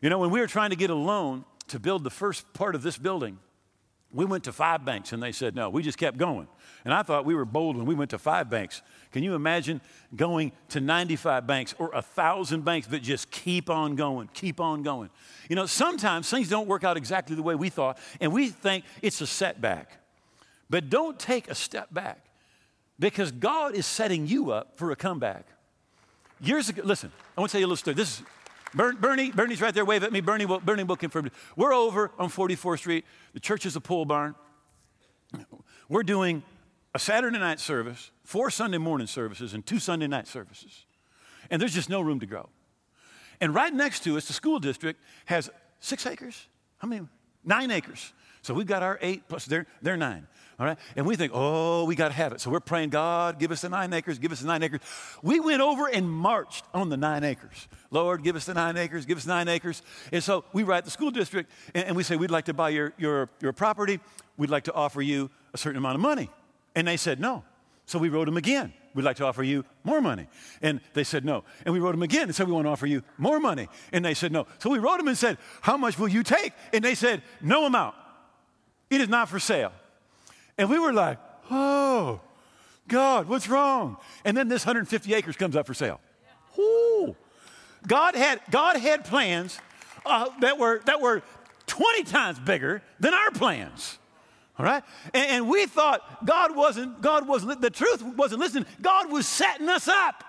You 0.00 0.08
know, 0.08 0.18
when 0.18 0.30
we 0.30 0.40
were 0.40 0.46
trying 0.46 0.70
to 0.70 0.76
get 0.76 0.90
a 0.90 0.94
loan 0.94 1.44
to 1.68 1.78
build 1.78 2.02
the 2.02 2.10
first 2.10 2.50
part 2.54 2.74
of 2.74 2.82
this 2.82 2.96
building, 2.96 3.38
we 4.10 4.24
went 4.24 4.44
to 4.44 4.52
five 4.52 4.84
banks 4.84 5.12
and 5.12 5.22
they 5.22 5.32
said 5.32 5.54
no. 5.54 5.68
We 5.68 5.82
just 5.82 5.98
kept 5.98 6.16
going. 6.16 6.48
And 6.84 6.94
I 6.94 7.02
thought 7.02 7.26
we 7.26 7.34
were 7.34 7.44
bold 7.44 7.76
when 7.76 7.84
we 7.84 7.94
went 7.94 8.10
to 8.12 8.18
five 8.18 8.48
banks. 8.48 8.80
Can 9.14 9.22
you 9.22 9.36
imagine 9.36 9.80
going 10.16 10.50
to 10.70 10.80
95 10.80 11.46
banks 11.46 11.72
or 11.78 11.90
a 11.90 12.02
1,000 12.02 12.64
banks 12.64 12.88
that 12.88 13.00
just 13.00 13.30
keep 13.30 13.70
on 13.70 13.94
going, 13.94 14.28
keep 14.34 14.58
on 14.58 14.82
going? 14.82 15.08
You 15.48 15.54
know, 15.54 15.66
sometimes 15.66 16.28
things 16.28 16.48
don't 16.48 16.66
work 16.66 16.82
out 16.82 16.96
exactly 16.96 17.36
the 17.36 17.42
way 17.44 17.54
we 17.54 17.68
thought, 17.68 17.96
and 18.20 18.32
we 18.32 18.48
think 18.48 18.84
it's 19.02 19.20
a 19.20 19.26
setback. 19.28 20.00
But 20.68 20.90
don't 20.90 21.16
take 21.16 21.48
a 21.48 21.54
step 21.54 21.94
back 21.94 22.26
because 22.98 23.30
God 23.30 23.76
is 23.76 23.86
setting 23.86 24.26
you 24.26 24.50
up 24.50 24.76
for 24.78 24.90
a 24.90 24.96
comeback. 24.96 25.46
Years 26.40 26.68
ago, 26.68 26.82
listen, 26.84 27.12
I 27.36 27.40
want 27.40 27.50
to 27.50 27.52
tell 27.52 27.60
you 27.60 27.66
a 27.66 27.68
little 27.68 27.76
story. 27.76 27.94
This 27.94 28.18
is 28.18 28.26
Bernie, 28.74 29.30
Bernie's 29.30 29.62
right 29.62 29.72
there. 29.72 29.84
Wave 29.84 30.02
at 30.02 30.10
me. 30.10 30.22
Bernie, 30.22 30.46
Bernie 30.46 30.82
will 30.82 30.96
confirm. 30.96 31.30
We're 31.54 31.72
over 31.72 32.10
on 32.18 32.30
44th 32.30 32.78
Street. 32.78 33.04
The 33.32 33.38
church 33.38 33.64
is 33.64 33.76
a 33.76 33.80
pole 33.80 34.06
barn. 34.06 34.34
We're 35.88 36.02
doing 36.02 36.42
a 36.94 36.98
Saturday 36.98 37.38
night 37.38 37.58
service, 37.58 38.10
four 38.22 38.50
Sunday 38.50 38.78
morning 38.78 39.06
services, 39.06 39.52
and 39.52 39.66
two 39.66 39.78
Sunday 39.78 40.06
night 40.06 40.28
services. 40.28 40.84
And 41.50 41.60
there's 41.60 41.74
just 41.74 41.90
no 41.90 42.00
room 42.00 42.20
to 42.20 42.26
grow. 42.26 42.48
And 43.40 43.54
right 43.54 43.74
next 43.74 44.04
to 44.04 44.16
us, 44.16 44.26
the 44.26 44.32
school 44.32 44.60
district 44.60 45.00
has 45.26 45.50
six 45.80 46.06
acres. 46.06 46.46
How 46.78 46.88
many? 46.88 47.06
Nine 47.44 47.70
acres. 47.70 48.12
So 48.42 48.54
we've 48.54 48.66
got 48.66 48.82
our 48.82 48.98
eight 49.02 49.28
plus 49.28 49.46
They're 49.46 49.96
nine. 49.96 50.26
All 50.58 50.66
right? 50.66 50.78
And 50.94 51.04
we 51.04 51.16
think, 51.16 51.32
oh, 51.34 51.84
we 51.84 51.96
got 51.96 52.08
to 52.08 52.14
have 52.14 52.32
it. 52.32 52.40
So 52.40 52.48
we're 52.48 52.60
praying, 52.60 52.90
God, 52.90 53.40
give 53.40 53.50
us 53.50 53.62
the 53.62 53.68
nine 53.68 53.92
acres, 53.92 54.20
give 54.20 54.30
us 54.30 54.40
the 54.40 54.46
nine 54.46 54.62
acres. 54.62 54.80
We 55.20 55.40
went 55.40 55.60
over 55.60 55.88
and 55.88 56.08
marched 56.08 56.64
on 56.72 56.90
the 56.90 56.96
nine 56.96 57.24
acres. 57.24 57.66
Lord, 57.90 58.22
give 58.22 58.36
us 58.36 58.44
the 58.44 58.54
nine 58.54 58.76
acres, 58.76 59.04
give 59.04 59.18
us 59.18 59.26
nine 59.26 59.48
acres. 59.48 59.82
And 60.12 60.22
so 60.22 60.44
we 60.52 60.62
write 60.62 60.84
the 60.84 60.92
school 60.92 61.10
district 61.10 61.50
and, 61.74 61.86
and 61.86 61.96
we 61.96 62.04
say, 62.04 62.14
we'd 62.14 62.30
like 62.30 62.44
to 62.44 62.54
buy 62.54 62.68
your, 62.68 62.92
your, 62.98 63.30
your 63.40 63.52
property. 63.52 63.98
We'd 64.36 64.50
like 64.50 64.64
to 64.64 64.72
offer 64.72 65.02
you 65.02 65.28
a 65.52 65.58
certain 65.58 65.78
amount 65.78 65.96
of 65.96 66.00
money. 66.00 66.30
And 66.74 66.86
they 66.88 66.96
said, 66.96 67.20
no. 67.20 67.44
So 67.86 67.98
we 67.98 68.08
wrote 68.08 68.26
them 68.26 68.36
again. 68.36 68.72
We'd 68.94 69.02
like 69.02 69.16
to 69.16 69.26
offer 69.26 69.42
you 69.42 69.64
more 69.82 70.00
money. 70.00 70.28
And 70.62 70.80
they 70.94 71.04
said 71.04 71.24
no. 71.24 71.44
And 71.64 71.74
we 71.74 71.80
wrote 71.80 71.92
them 71.92 72.02
again 72.02 72.24
and 72.24 72.34
said, 72.34 72.46
We 72.46 72.52
want 72.52 72.66
to 72.66 72.70
offer 72.70 72.86
you 72.86 73.02
more 73.18 73.40
money. 73.40 73.68
And 73.92 74.04
they 74.04 74.14
said 74.14 74.30
no. 74.30 74.46
So 74.58 74.70
we 74.70 74.78
wrote 74.78 74.98
them 74.98 75.08
and 75.08 75.18
said, 75.18 75.36
How 75.60 75.76
much 75.76 75.98
will 75.98 76.08
you 76.08 76.22
take? 76.22 76.52
And 76.72 76.84
they 76.84 76.94
said, 76.94 77.22
No 77.42 77.66
amount. 77.66 77.96
It 78.90 79.00
is 79.00 79.08
not 79.08 79.28
for 79.28 79.40
sale. 79.40 79.72
And 80.56 80.70
we 80.70 80.78
were 80.78 80.92
like, 80.92 81.18
Oh, 81.50 82.20
God, 82.86 83.28
what's 83.28 83.48
wrong? 83.48 83.96
And 84.24 84.36
then 84.36 84.48
this 84.48 84.64
150 84.64 85.12
acres 85.12 85.36
comes 85.36 85.56
up 85.56 85.66
for 85.66 85.74
sale. 85.74 86.00
Ooh. 86.58 87.16
God 87.86 88.14
had, 88.14 88.40
God 88.50 88.76
had 88.76 89.04
plans 89.04 89.58
uh, 90.06 90.28
that, 90.40 90.58
were, 90.58 90.80
that 90.86 91.00
were 91.00 91.22
20 91.66 92.04
times 92.04 92.38
bigger 92.38 92.82
than 93.00 93.12
our 93.12 93.30
plans. 93.32 93.98
All 94.58 94.64
right? 94.64 94.84
And, 95.12 95.30
and, 95.30 95.48
we 95.48 95.66
thought 95.66 96.24
God 96.24 96.54
wasn't, 96.54 97.00
God 97.00 97.26
wasn't, 97.26 97.60
the 97.60 97.70
truth 97.70 98.02
wasn't 98.02 98.40
listening. 98.40 98.66
God 98.80 99.10
was 99.10 99.26
setting 99.26 99.68
us 99.68 99.88
up. 99.88 100.22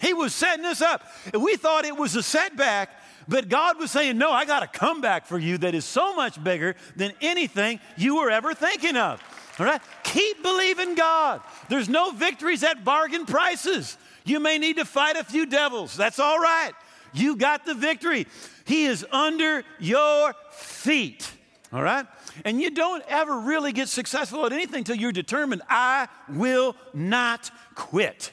He 0.00 0.14
was 0.14 0.34
setting 0.34 0.64
us 0.64 0.80
up. 0.80 1.02
And 1.32 1.42
we 1.42 1.56
thought 1.56 1.84
it 1.84 1.96
was 1.96 2.16
a 2.16 2.22
setback, 2.22 2.90
but 3.28 3.48
God 3.48 3.78
was 3.78 3.90
saying, 3.90 4.16
No, 4.16 4.30
I 4.30 4.44
got 4.44 4.62
a 4.62 4.66
comeback 4.66 5.26
for 5.26 5.38
you 5.38 5.58
that 5.58 5.74
is 5.74 5.84
so 5.84 6.14
much 6.14 6.42
bigger 6.42 6.74
than 6.96 7.12
anything 7.20 7.80
you 7.96 8.16
were 8.16 8.30
ever 8.30 8.54
thinking 8.54 8.96
of. 8.96 9.22
All 9.58 9.66
right? 9.66 9.80
Keep 10.02 10.42
believing 10.42 10.94
God. 10.94 11.40
There's 11.68 11.88
no 11.88 12.10
victories 12.10 12.62
at 12.62 12.84
bargain 12.84 13.26
prices. 13.26 13.96
You 14.24 14.40
may 14.40 14.58
need 14.58 14.76
to 14.76 14.84
fight 14.84 15.16
a 15.16 15.24
few 15.24 15.46
devils. 15.46 15.96
That's 15.96 16.18
all 16.18 16.38
right. 16.38 16.72
You 17.12 17.36
got 17.36 17.64
the 17.64 17.74
victory. 17.74 18.26
He 18.64 18.84
is 18.84 19.06
under 19.10 19.64
your 19.78 20.34
feet. 20.50 21.30
All 21.72 21.82
right? 21.82 22.06
And 22.44 22.60
you 22.60 22.70
don't 22.70 23.02
ever 23.08 23.40
really 23.40 23.72
get 23.72 23.88
successful 23.88 24.46
at 24.46 24.52
anything 24.52 24.78
until 24.78 24.96
you're 24.96 25.12
determined, 25.12 25.62
I 25.68 26.08
will 26.28 26.76
not 26.92 27.50
quit. 27.74 28.32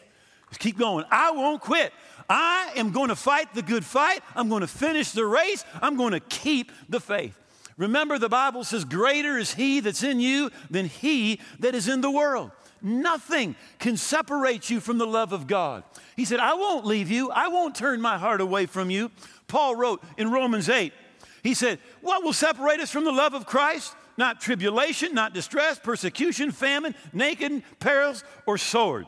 Just 0.50 0.60
keep 0.60 0.78
going. 0.78 1.06
I 1.10 1.32
won't 1.32 1.62
quit. 1.62 1.94
I 2.30 2.72
am 2.76 2.92
going 2.92 3.10
to 3.10 3.16
fight 3.16 3.54
the 3.54 3.62
good 3.62 3.86
fight. 3.86 4.22
I'm 4.36 4.50
going 4.50 4.62
to 4.62 4.68
finish 4.68 5.12
the 5.12 5.26
race. 5.26 5.66
I'm 5.82 5.98
going 5.98 6.14
to 6.14 6.20
keep 6.20 6.72
the 6.90 7.00
faith. 7.00 7.38
Remember, 7.78 8.20
the 8.20 8.30
Bible 8.30 8.64
says, 8.64 8.86
Greater 8.86 9.38
is 9.38 9.54
he 9.54 9.80
that's 9.80 10.04
in 10.04 10.20
you 10.20 10.52
than 10.70 10.86
he 10.86 11.40
that 11.60 11.76
is 11.76 11.88
in 11.88 12.02
the 12.02 12.12
world. 12.12 12.52
Nothing 12.82 13.56
can 13.80 13.98
separate 13.98 14.70
you 14.70 14.80
from 14.80 14.98
the 14.98 15.08
love 15.08 15.32
of 15.32 15.48
God. 15.48 15.84
He 16.16 16.26
said, 16.26 16.40
I 16.40 16.54
won't 16.54 16.86
leave 16.86 17.10
you. 17.10 17.32
I 17.32 17.48
won't 17.48 17.76
turn 17.76 18.02
my 18.02 18.18
heart 18.18 18.42
away 18.42 18.66
from 18.66 18.90
you. 18.90 19.10
Paul 19.48 19.76
wrote 19.76 20.04
in 20.18 20.32
Romans 20.32 20.70
8, 20.70 20.94
he 21.44 21.54
said, 21.54 21.80
What 22.02 22.24
will 22.24 22.34
separate 22.34 22.80
us 22.80 22.90
from 22.90 23.04
the 23.04 23.12
love 23.12 23.34
of 23.34 23.46
Christ? 23.46 23.94
Not 24.18 24.40
tribulation, 24.42 25.14
not 25.14 25.34
distress, 25.34 25.78
persecution, 25.78 26.52
famine, 26.52 26.96
naked, 27.12 27.64
perils, 27.80 28.24
or 28.46 28.58
sword. 28.58 29.06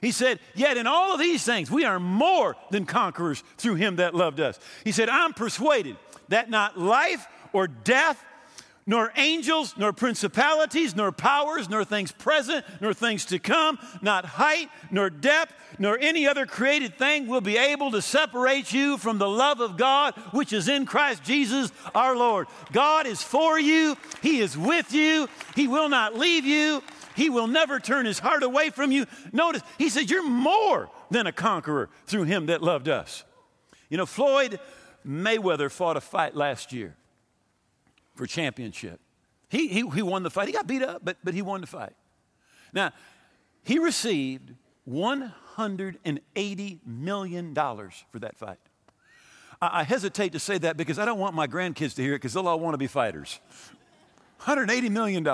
He 0.00 0.10
said, 0.10 0.40
Yet 0.54 0.76
in 0.76 0.86
all 0.86 1.12
of 1.12 1.20
these 1.20 1.44
things, 1.44 1.70
we 1.70 1.84
are 1.84 2.00
more 2.00 2.56
than 2.70 2.86
conquerors 2.86 3.42
through 3.56 3.76
him 3.76 3.96
that 3.96 4.14
loved 4.14 4.40
us. 4.40 4.58
He 4.84 4.92
said, 4.92 5.08
I'm 5.08 5.32
persuaded 5.32 5.96
that 6.28 6.50
not 6.50 6.78
life 6.78 7.26
or 7.52 7.68
death 7.68 8.22
nor 8.86 9.12
angels, 9.16 9.74
nor 9.76 9.92
principalities, 9.92 10.94
nor 10.94 11.10
powers, 11.10 11.68
nor 11.68 11.84
things 11.84 12.12
present, 12.12 12.64
nor 12.80 12.94
things 12.94 13.24
to 13.26 13.38
come, 13.38 13.78
not 14.00 14.24
height, 14.24 14.70
nor 14.92 15.10
depth, 15.10 15.52
nor 15.78 15.98
any 15.98 16.26
other 16.26 16.46
created 16.46 16.96
thing 16.96 17.26
will 17.26 17.40
be 17.40 17.56
able 17.56 17.90
to 17.90 18.00
separate 18.00 18.72
you 18.72 18.96
from 18.96 19.18
the 19.18 19.28
love 19.28 19.60
of 19.60 19.76
God 19.76 20.14
which 20.30 20.52
is 20.52 20.68
in 20.68 20.86
Christ 20.86 21.24
Jesus 21.24 21.72
our 21.94 22.16
Lord. 22.16 22.46
God 22.72 23.06
is 23.06 23.22
for 23.22 23.58
you, 23.58 23.96
He 24.22 24.40
is 24.40 24.56
with 24.56 24.92
you, 24.92 25.28
He 25.56 25.66
will 25.66 25.88
not 25.88 26.14
leave 26.14 26.44
you, 26.44 26.80
He 27.16 27.28
will 27.28 27.48
never 27.48 27.80
turn 27.80 28.06
His 28.06 28.20
heart 28.20 28.44
away 28.44 28.70
from 28.70 28.92
you. 28.92 29.06
Notice, 29.32 29.62
He 29.78 29.88
says, 29.88 30.08
You're 30.08 30.28
more 30.28 30.88
than 31.10 31.26
a 31.26 31.32
conqueror 31.32 31.90
through 32.06 32.24
Him 32.24 32.46
that 32.46 32.62
loved 32.62 32.88
us. 32.88 33.24
You 33.88 33.96
know, 33.96 34.06
Floyd 34.06 34.60
Mayweather 35.04 35.70
fought 35.70 35.96
a 35.96 36.00
fight 36.00 36.36
last 36.36 36.72
year 36.72 36.96
for 38.16 38.26
championship. 38.26 39.00
He, 39.48 39.68
he, 39.68 39.88
he 39.88 40.02
won 40.02 40.22
the 40.22 40.30
fight. 40.30 40.48
He 40.48 40.52
got 40.52 40.66
beat 40.66 40.82
up, 40.82 41.02
but, 41.04 41.18
but 41.22 41.34
he 41.34 41.42
won 41.42 41.60
the 41.60 41.66
fight. 41.66 41.94
Now, 42.72 42.92
he 43.62 43.78
received 43.78 44.52
$180 44.88 46.78
million 46.86 47.54
for 47.54 48.18
that 48.20 48.36
fight. 48.36 48.58
I, 49.60 49.80
I 49.80 49.82
hesitate 49.84 50.32
to 50.32 50.38
say 50.38 50.58
that 50.58 50.76
because 50.76 50.98
I 50.98 51.04
don't 51.04 51.18
want 51.18 51.34
my 51.34 51.46
grandkids 51.46 51.94
to 51.96 52.02
hear 52.02 52.14
it 52.14 52.16
because 52.16 52.34
they'll 52.34 52.48
all 52.48 52.60
want 52.60 52.74
to 52.74 52.78
be 52.78 52.86
fighters. 52.86 53.40
$180 54.42 54.90
million. 54.90 55.24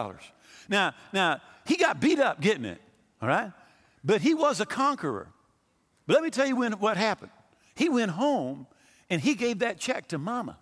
Now, 0.68 0.94
now, 1.12 1.40
he 1.66 1.76
got 1.76 2.00
beat 2.00 2.18
up 2.18 2.40
getting 2.40 2.64
it, 2.64 2.80
all 3.20 3.28
right? 3.28 3.52
But 4.04 4.20
he 4.20 4.34
was 4.34 4.60
a 4.60 4.66
conqueror. 4.66 5.28
But 6.06 6.14
let 6.14 6.22
me 6.22 6.30
tell 6.30 6.46
you 6.46 6.56
when, 6.56 6.72
what 6.74 6.96
happened. 6.96 7.30
He 7.74 7.88
went 7.88 8.10
home 8.12 8.66
and 9.08 9.20
he 9.20 9.34
gave 9.34 9.60
that 9.60 9.78
check 9.78 10.08
to 10.08 10.18
mama. 10.18 10.58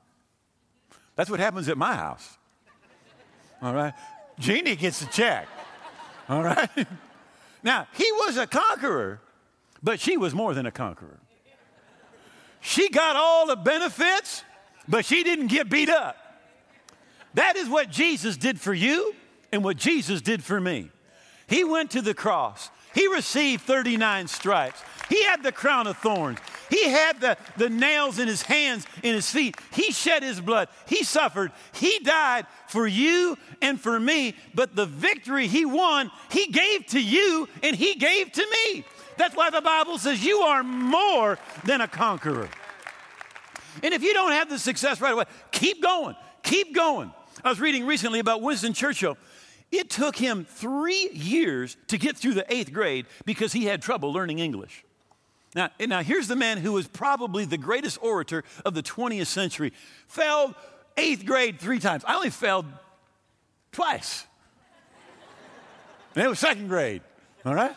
That's 1.20 1.28
what 1.28 1.38
happens 1.38 1.68
at 1.68 1.76
my 1.76 1.94
house. 1.94 2.38
All 3.60 3.74
right? 3.74 3.92
Jeannie 4.38 4.74
gets 4.74 5.02
a 5.02 5.06
check. 5.08 5.46
All 6.30 6.42
right? 6.42 6.70
Now, 7.62 7.86
he 7.92 8.10
was 8.12 8.38
a 8.38 8.46
conqueror, 8.46 9.20
but 9.82 10.00
she 10.00 10.16
was 10.16 10.32
more 10.32 10.54
than 10.54 10.64
a 10.64 10.70
conqueror. 10.70 11.18
She 12.62 12.88
got 12.88 13.16
all 13.16 13.46
the 13.46 13.56
benefits, 13.56 14.44
but 14.88 15.04
she 15.04 15.22
didn't 15.22 15.48
get 15.48 15.68
beat 15.68 15.90
up. 15.90 16.16
That 17.34 17.56
is 17.56 17.68
what 17.68 17.90
Jesus 17.90 18.38
did 18.38 18.58
for 18.58 18.72
you 18.72 19.14
and 19.52 19.62
what 19.62 19.76
Jesus 19.76 20.22
did 20.22 20.42
for 20.42 20.58
me. 20.58 20.90
He 21.48 21.64
went 21.64 21.90
to 21.90 22.00
the 22.00 22.14
cross. 22.14 22.70
He 22.94 23.06
received 23.08 23.60
39 23.64 24.26
stripes. 24.26 24.82
He 25.10 25.22
had 25.24 25.42
the 25.42 25.52
crown 25.52 25.86
of 25.86 25.98
thorns. 25.98 26.38
He 26.70 26.88
had 26.88 27.20
the, 27.20 27.36
the 27.56 27.68
nails 27.68 28.18
in 28.18 28.28
his 28.28 28.42
hands, 28.42 28.86
in 29.02 29.14
his 29.14 29.28
feet. 29.28 29.56
He 29.72 29.90
shed 29.90 30.22
his 30.22 30.40
blood. 30.40 30.68
He 30.86 31.02
suffered. 31.02 31.50
He 31.72 31.98
died 31.98 32.46
for 32.68 32.86
you 32.86 33.36
and 33.60 33.78
for 33.78 33.98
me. 33.98 34.36
But 34.54 34.76
the 34.76 34.86
victory 34.86 35.48
he 35.48 35.64
won, 35.64 36.10
he 36.30 36.46
gave 36.46 36.86
to 36.86 37.00
you 37.00 37.48
and 37.62 37.74
he 37.74 37.96
gave 37.96 38.32
to 38.32 38.46
me. 38.46 38.84
That's 39.18 39.34
why 39.34 39.50
the 39.50 39.60
Bible 39.60 39.98
says 39.98 40.24
you 40.24 40.38
are 40.38 40.62
more 40.62 41.38
than 41.64 41.80
a 41.80 41.88
conqueror. 41.88 42.48
And 43.82 43.92
if 43.92 44.02
you 44.02 44.14
don't 44.14 44.32
have 44.32 44.48
the 44.48 44.58
success 44.58 45.00
right 45.00 45.12
away, 45.12 45.24
keep 45.50 45.82
going. 45.82 46.16
Keep 46.42 46.74
going. 46.74 47.12
I 47.44 47.48
was 47.48 47.60
reading 47.60 47.86
recently 47.86 48.18
about 48.18 48.42
Winston 48.42 48.72
Churchill. 48.72 49.18
It 49.72 49.90
took 49.90 50.16
him 50.16 50.44
three 50.44 51.10
years 51.12 51.76
to 51.88 51.98
get 51.98 52.16
through 52.16 52.34
the 52.34 52.52
eighth 52.52 52.72
grade 52.72 53.06
because 53.24 53.52
he 53.52 53.64
had 53.64 53.82
trouble 53.82 54.12
learning 54.12 54.38
English. 54.38 54.84
Now, 55.54 55.70
now 55.80 56.02
here's 56.02 56.28
the 56.28 56.36
man 56.36 56.58
who 56.58 56.72
was 56.72 56.86
probably 56.86 57.44
the 57.44 57.58
greatest 57.58 57.98
orator 58.02 58.44
of 58.64 58.74
the 58.74 58.82
20th 58.82 59.26
century. 59.26 59.72
Failed 60.06 60.54
eighth 60.96 61.26
grade 61.26 61.58
three 61.58 61.80
times. 61.80 62.04
I 62.06 62.14
only 62.14 62.30
failed 62.30 62.66
twice. 63.72 64.26
And 66.14 66.24
it 66.24 66.28
was 66.28 66.38
second 66.38 66.68
grade. 66.68 67.02
All 67.44 67.54
right? 67.54 67.74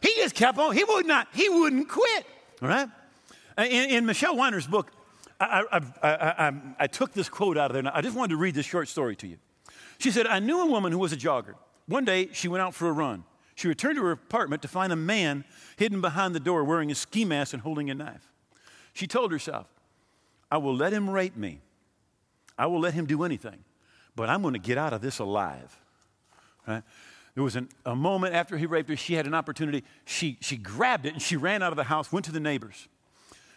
He 0.00 0.14
just 0.16 0.34
kept 0.34 0.58
on. 0.58 0.74
He 0.74 0.84
would 0.84 1.06
not, 1.06 1.28
he 1.32 1.48
wouldn't 1.48 1.88
quit. 1.88 2.26
All 2.60 2.68
right? 2.68 2.88
In, 3.58 3.64
in 3.90 4.06
Michelle 4.06 4.36
Weiner's 4.36 4.66
book, 4.66 4.90
I, 5.40 5.64
I, 5.72 6.08
I, 6.08 6.52
I, 6.78 6.86
took 6.86 7.12
this 7.12 7.28
quote 7.28 7.58
out 7.58 7.70
of 7.70 7.72
there. 7.72 7.80
and 7.80 7.88
I 7.88 8.00
just 8.00 8.16
wanted 8.16 8.30
to 8.30 8.36
read 8.36 8.54
this 8.54 8.66
short 8.66 8.88
story 8.88 9.16
to 9.16 9.26
you. 9.26 9.38
She 9.98 10.10
said, 10.10 10.26
I 10.26 10.38
knew 10.38 10.60
a 10.60 10.66
woman 10.66 10.92
who 10.92 10.98
was 10.98 11.12
a 11.12 11.16
jogger. 11.16 11.54
One 11.86 12.04
day, 12.04 12.28
she 12.32 12.46
went 12.48 12.62
out 12.62 12.74
for 12.74 12.88
a 12.88 12.92
run. 12.92 13.24
She 13.54 13.68
returned 13.68 13.96
to 13.96 14.04
her 14.04 14.12
apartment 14.12 14.62
to 14.62 14.68
find 14.68 14.92
a 14.92 14.96
man 14.96 15.44
hidden 15.76 16.00
behind 16.00 16.34
the 16.34 16.40
door 16.40 16.64
wearing 16.64 16.90
a 16.90 16.94
ski 16.94 17.24
mask 17.24 17.52
and 17.52 17.62
holding 17.62 17.90
a 17.90 17.94
knife. 17.94 18.32
She 18.92 19.06
told 19.06 19.32
herself, 19.32 19.66
I 20.50 20.58
will 20.58 20.74
let 20.74 20.92
him 20.92 21.08
rape 21.08 21.36
me. 21.36 21.60
I 22.58 22.66
will 22.66 22.80
let 22.80 22.94
him 22.94 23.06
do 23.06 23.24
anything, 23.24 23.64
but 24.14 24.28
I'm 24.28 24.42
going 24.42 24.54
to 24.54 24.60
get 24.60 24.78
out 24.78 24.92
of 24.92 25.00
this 25.00 25.18
alive. 25.18 25.76
Right? 26.66 26.82
There 27.34 27.42
was 27.42 27.56
an, 27.56 27.68
a 27.86 27.96
moment 27.96 28.34
after 28.34 28.58
he 28.58 28.66
raped 28.66 28.90
her, 28.90 28.96
she 28.96 29.14
had 29.14 29.26
an 29.26 29.34
opportunity. 29.34 29.84
She, 30.04 30.36
she 30.40 30.56
grabbed 30.56 31.06
it 31.06 31.14
and 31.14 31.22
she 31.22 31.36
ran 31.36 31.62
out 31.62 31.72
of 31.72 31.76
the 31.76 31.84
house, 31.84 32.12
went 32.12 32.26
to 32.26 32.32
the 32.32 32.40
neighbors. 32.40 32.88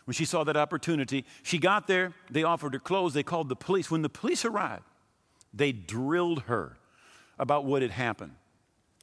When 0.05 0.13
she 0.13 0.23
saw 0.23 0.43
that 0.43 0.55
opportunity, 0.55 1.25
she 1.43 1.57
got 1.57 1.87
there. 1.87 2.13
They 2.29 2.43
offered 2.43 2.73
her 2.73 2.79
clothes. 2.79 3.13
They 3.13 3.23
called 3.23 3.49
the 3.49 3.55
police. 3.55 3.89
When 3.89 4.01
the 4.01 4.09
police 4.09 4.45
arrived, 4.45 4.83
they 5.53 5.71
drilled 5.71 6.43
her 6.43 6.77
about 7.37 7.65
what 7.65 7.81
had 7.81 7.91
happened. 7.91 8.33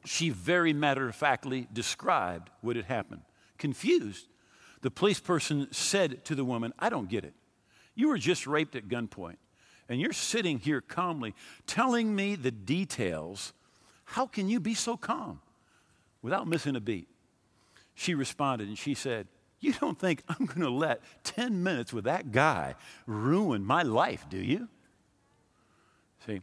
She 0.04 0.30
very 0.30 0.72
matter 0.72 1.08
of 1.08 1.14
factly 1.14 1.68
described 1.72 2.50
what 2.60 2.76
had 2.76 2.86
happened. 2.86 3.22
Confused, 3.58 4.26
the 4.80 4.90
police 4.90 5.20
person 5.20 5.68
said 5.70 6.24
to 6.24 6.34
the 6.34 6.44
woman, 6.44 6.72
I 6.78 6.88
don't 6.88 7.08
get 7.08 7.24
it. 7.24 7.34
You 7.94 8.08
were 8.08 8.18
just 8.18 8.46
raped 8.46 8.74
at 8.74 8.88
gunpoint, 8.88 9.36
and 9.88 10.00
you're 10.00 10.12
sitting 10.12 10.58
here 10.58 10.80
calmly 10.80 11.34
telling 11.66 12.14
me 12.14 12.34
the 12.34 12.50
details, 12.50 13.52
how 14.04 14.26
can 14.26 14.48
you 14.48 14.58
be 14.60 14.74
so 14.74 14.96
calm 14.96 15.40
without 16.20 16.48
missing 16.48 16.74
a 16.74 16.80
beat? 16.80 17.08
She 17.94 18.14
responded 18.14 18.68
and 18.68 18.78
she 18.78 18.94
said, 18.94 19.28
You 19.60 19.72
don't 19.74 19.98
think 19.98 20.22
I'm 20.28 20.46
going 20.46 20.62
to 20.62 20.70
let 20.70 21.02
10 21.24 21.62
minutes 21.62 21.92
with 21.92 22.04
that 22.04 22.32
guy 22.32 22.74
ruin 23.06 23.64
my 23.64 23.82
life, 23.82 24.26
do 24.28 24.38
you? 24.38 24.68
See, 26.26 26.40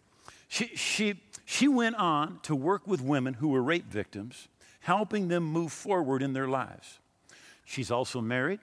she, 0.49 0.65
she, 0.75 1.21
she 1.45 1.67
went 1.67 1.95
on 1.95 2.39
to 2.41 2.55
work 2.55 2.87
with 2.87 3.01
women 3.01 3.35
who 3.35 3.49
were 3.49 3.61
rape 3.61 3.85
victims, 3.85 4.49
helping 4.81 5.27
them 5.27 5.43
move 5.43 5.71
forward 5.71 6.23
in 6.23 6.33
their 6.33 6.47
lives. 6.47 6.99
She's 7.63 7.91
also 7.91 8.19
married, 8.19 8.59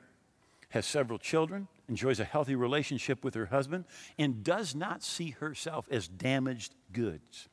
has 0.70 0.84
several 0.84 1.18
children, 1.18 1.68
enjoys 1.88 2.18
a 2.18 2.24
healthy 2.24 2.56
relationship 2.56 3.22
with 3.22 3.34
her 3.34 3.46
husband, 3.46 3.84
and 4.18 4.42
does 4.42 4.74
not 4.74 5.04
see 5.04 5.30
herself 5.30 5.86
as 5.88 6.08
damaged 6.08 6.74
goods. 6.92 7.48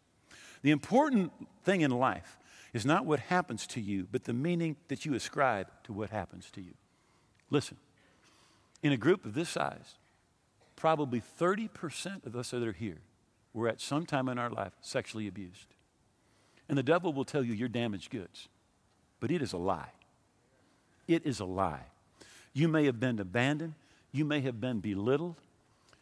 The 0.63 0.71
important 0.71 1.31
thing 1.63 1.81
in 1.81 1.91
life 1.91 2.39
is 2.73 2.87
not 2.87 3.05
what 3.05 3.19
happens 3.19 3.67
to 3.67 3.81
you, 3.81 4.07
but 4.11 4.23
the 4.23 4.33
meaning 4.33 4.77
that 4.87 5.05
you 5.05 5.13
ascribe 5.13 5.67
to 5.83 5.93
what 5.93 6.09
happens 6.09 6.49
to 6.53 6.61
you. 6.61 6.73
Listen, 7.51 7.77
in 8.81 8.91
a 8.91 8.97
group 8.97 9.25
of 9.25 9.35
this 9.35 9.49
size, 9.49 9.93
probably 10.75 11.21
30% 11.21 12.25
of 12.25 12.35
us 12.35 12.49
that 12.49 12.67
are 12.67 12.71
here 12.71 13.01
were 13.53 13.67
at 13.67 13.81
some 13.81 14.05
time 14.05 14.27
in 14.29 14.37
our 14.37 14.49
life 14.49 14.73
sexually 14.81 15.27
abused. 15.27 15.67
And 16.67 16.77
the 16.77 16.83
devil 16.83 17.13
will 17.13 17.25
tell 17.25 17.43
you 17.43 17.53
you're 17.53 17.67
damaged 17.67 18.09
goods, 18.09 18.47
but 19.19 19.31
it 19.31 19.41
is 19.41 19.53
a 19.53 19.57
lie. 19.57 19.91
It 21.07 21.25
is 21.25 21.39
a 21.39 21.45
lie. 21.45 21.85
You 22.53 22.67
may 22.67 22.85
have 22.85 22.99
been 22.99 23.19
abandoned, 23.19 23.75
you 24.11 24.25
may 24.25 24.41
have 24.41 24.61
been 24.61 24.79
belittled. 24.79 25.35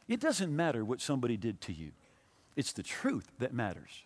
It 0.07 0.19
doesn't 0.19 0.55
matter 0.55 0.83
what 0.83 1.01
somebody 1.01 1.37
did 1.37 1.61
to 1.61 1.73
you, 1.73 1.91
it's 2.55 2.73
the 2.73 2.83
truth 2.83 3.27
that 3.39 3.53
matters. 3.53 4.03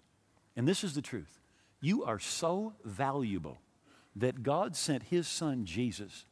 And 0.55 0.67
this 0.67 0.83
is 0.83 0.93
the 0.93 1.01
truth 1.01 1.39
you 1.81 2.03
are 2.03 2.19
so 2.19 2.73
valuable 2.83 3.59
that 4.15 4.43
God 4.43 4.75
sent 4.75 5.03
his 5.03 5.27
son 5.27 5.65
Jesus 5.65 6.25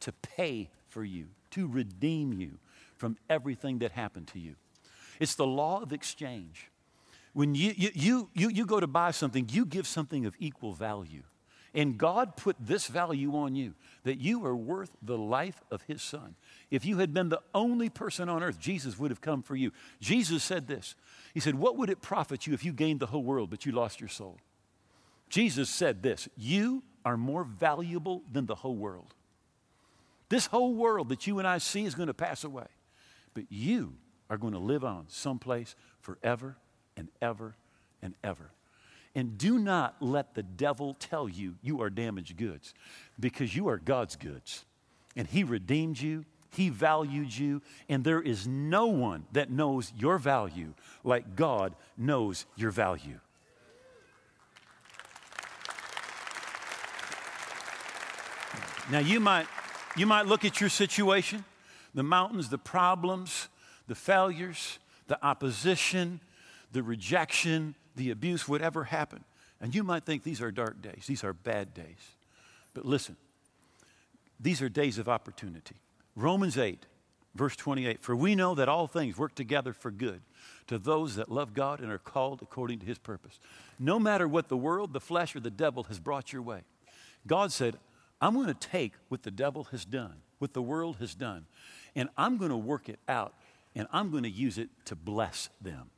to 0.00 0.12
pay 0.12 0.70
for 0.88 1.04
you, 1.04 1.26
to 1.50 1.66
redeem 1.66 2.32
you 2.32 2.58
from 2.96 3.16
everything 3.28 3.80
that 3.80 3.92
happened 3.92 4.28
to 4.28 4.38
you. 4.38 4.54
It's 5.20 5.34
the 5.34 5.46
law 5.46 5.82
of 5.82 5.92
exchange. 5.92 6.70
When 7.32 7.54
you, 7.54 7.72
you, 7.76 8.30
you, 8.32 8.48
you, 8.48 8.66
go 8.66 8.80
to 8.80 8.86
buy 8.86 9.10
something, 9.10 9.48
you 9.50 9.66
give 9.66 9.86
something 9.86 10.24
of 10.24 10.34
equal 10.38 10.72
value. 10.72 11.22
And 11.74 11.98
God 11.98 12.36
put 12.36 12.56
this 12.58 12.86
value 12.86 13.36
on 13.36 13.54
you 13.54 13.74
that 14.04 14.18
you 14.18 14.46
are 14.46 14.56
worth 14.56 14.90
the 15.02 15.18
life 15.18 15.62
of 15.70 15.82
His 15.82 16.00
Son. 16.00 16.34
If 16.70 16.86
you 16.86 16.96
had 16.96 17.12
been 17.12 17.28
the 17.28 17.42
only 17.54 17.90
person 17.90 18.30
on 18.30 18.42
earth, 18.42 18.58
Jesus 18.58 18.98
would 18.98 19.10
have 19.10 19.20
come 19.20 19.42
for 19.42 19.54
you. 19.54 19.72
Jesus 20.00 20.42
said 20.42 20.66
this 20.66 20.94
He 21.34 21.40
said, 21.40 21.56
What 21.56 21.76
would 21.76 21.90
it 21.90 22.00
profit 22.00 22.46
you 22.46 22.54
if 22.54 22.64
you 22.64 22.72
gained 22.72 23.00
the 23.00 23.06
whole 23.06 23.22
world 23.22 23.50
but 23.50 23.66
you 23.66 23.72
lost 23.72 24.00
your 24.00 24.08
soul? 24.08 24.38
Jesus 25.28 25.68
said 25.68 26.02
this 26.02 26.28
You 26.36 26.82
are 27.04 27.18
more 27.18 27.44
valuable 27.44 28.22
than 28.32 28.46
the 28.46 28.54
whole 28.54 28.76
world. 28.76 29.14
This 30.30 30.46
whole 30.46 30.74
world 30.74 31.10
that 31.10 31.26
you 31.26 31.38
and 31.38 31.46
I 31.46 31.58
see 31.58 31.84
is 31.84 31.94
going 31.94 32.08
to 32.08 32.14
pass 32.14 32.42
away, 32.42 32.66
but 33.34 33.44
you 33.50 33.94
are 34.28 34.36
going 34.36 34.52
to 34.52 34.58
live 34.58 34.84
on 34.84 35.06
someplace 35.08 35.74
forever 36.00 36.56
and 36.96 37.08
ever 37.20 37.54
and 38.02 38.14
ever. 38.24 38.50
And 39.14 39.38
do 39.38 39.58
not 39.58 39.96
let 40.00 40.34
the 40.34 40.42
devil 40.42 40.94
tell 40.98 41.28
you 41.28 41.56
you 41.62 41.80
are 41.80 41.88
damaged 41.88 42.36
goods 42.36 42.74
because 43.18 43.56
you 43.56 43.68
are 43.68 43.78
God's 43.78 44.16
goods. 44.16 44.64
And 45.16 45.26
He 45.26 45.42
redeemed 45.42 45.98
you, 45.98 46.26
He 46.50 46.68
valued 46.68 47.36
you, 47.36 47.62
and 47.88 48.04
there 48.04 48.20
is 48.20 48.46
no 48.46 48.86
one 48.86 49.24
that 49.32 49.50
knows 49.50 49.92
your 49.96 50.18
value 50.18 50.74
like 51.02 51.34
God 51.34 51.74
knows 51.96 52.44
your 52.56 52.70
value. 52.70 53.20
Now, 58.90 59.00
you 59.00 59.18
might, 59.18 59.46
you 59.96 60.06
might 60.06 60.26
look 60.26 60.44
at 60.44 60.60
your 60.60 60.70
situation, 60.70 61.44
the 61.94 62.04
mountains, 62.04 62.50
the 62.50 62.58
problems, 62.58 63.48
the 63.86 63.94
failures, 63.94 64.78
the 65.06 65.24
opposition, 65.24 66.20
the 66.72 66.82
rejection, 66.82 67.74
the 67.94 68.10
abuse, 68.10 68.48
whatever 68.48 68.84
happened. 68.84 69.24
And 69.60 69.74
you 69.74 69.82
might 69.82 70.04
think 70.04 70.22
these 70.22 70.42
are 70.42 70.50
dark 70.50 70.82
days, 70.82 71.04
these 71.06 71.24
are 71.24 71.32
bad 71.32 71.74
days. 71.74 72.14
But 72.74 72.84
listen, 72.84 73.16
these 74.38 74.60
are 74.60 74.68
days 74.68 74.98
of 74.98 75.08
opportunity. 75.08 75.76
Romans 76.14 76.58
8, 76.58 76.84
verse 77.34 77.56
28 77.56 78.02
For 78.02 78.14
we 78.14 78.34
know 78.34 78.54
that 78.54 78.68
all 78.68 78.86
things 78.86 79.16
work 79.16 79.34
together 79.34 79.72
for 79.72 79.90
good 79.90 80.20
to 80.66 80.78
those 80.78 81.14
that 81.16 81.30
love 81.30 81.54
God 81.54 81.80
and 81.80 81.90
are 81.90 81.98
called 81.98 82.42
according 82.42 82.80
to 82.80 82.86
his 82.86 82.98
purpose. 82.98 83.38
No 83.78 83.98
matter 83.98 84.26
what 84.26 84.48
the 84.48 84.56
world, 84.56 84.92
the 84.92 85.00
flesh, 85.00 85.34
or 85.36 85.40
the 85.40 85.50
devil 85.50 85.84
has 85.84 85.98
brought 85.98 86.32
your 86.32 86.42
way, 86.42 86.62
God 87.26 87.52
said, 87.52 87.76
I'm 88.20 88.34
going 88.34 88.46
to 88.46 88.54
take 88.54 88.92
what 89.08 89.22
the 89.22 89.30
devil 89.30 89.64
has 89.64 89.84
done, 89.84 90.16
what 90.38 90.54
the 90.54 90.62
world 90.62 90.96
has 91.00 91.14
done, 91.14 91.46
and 91.94 92.08
I'm 92.16 92.36
going 92.36 92.50
to 92.50 92.56
work 92.56 92.88
it 92.88 92.98
out, 93.08 93.34
and 93.76 93.86
I'm 93.92 94.10
going 94.10 94.22
to 94.22 94.30
use 94.30 94.58
it 94.58 94.70
to 94.86 94.96
bless 94.96 95.50
them. 95.60 95.90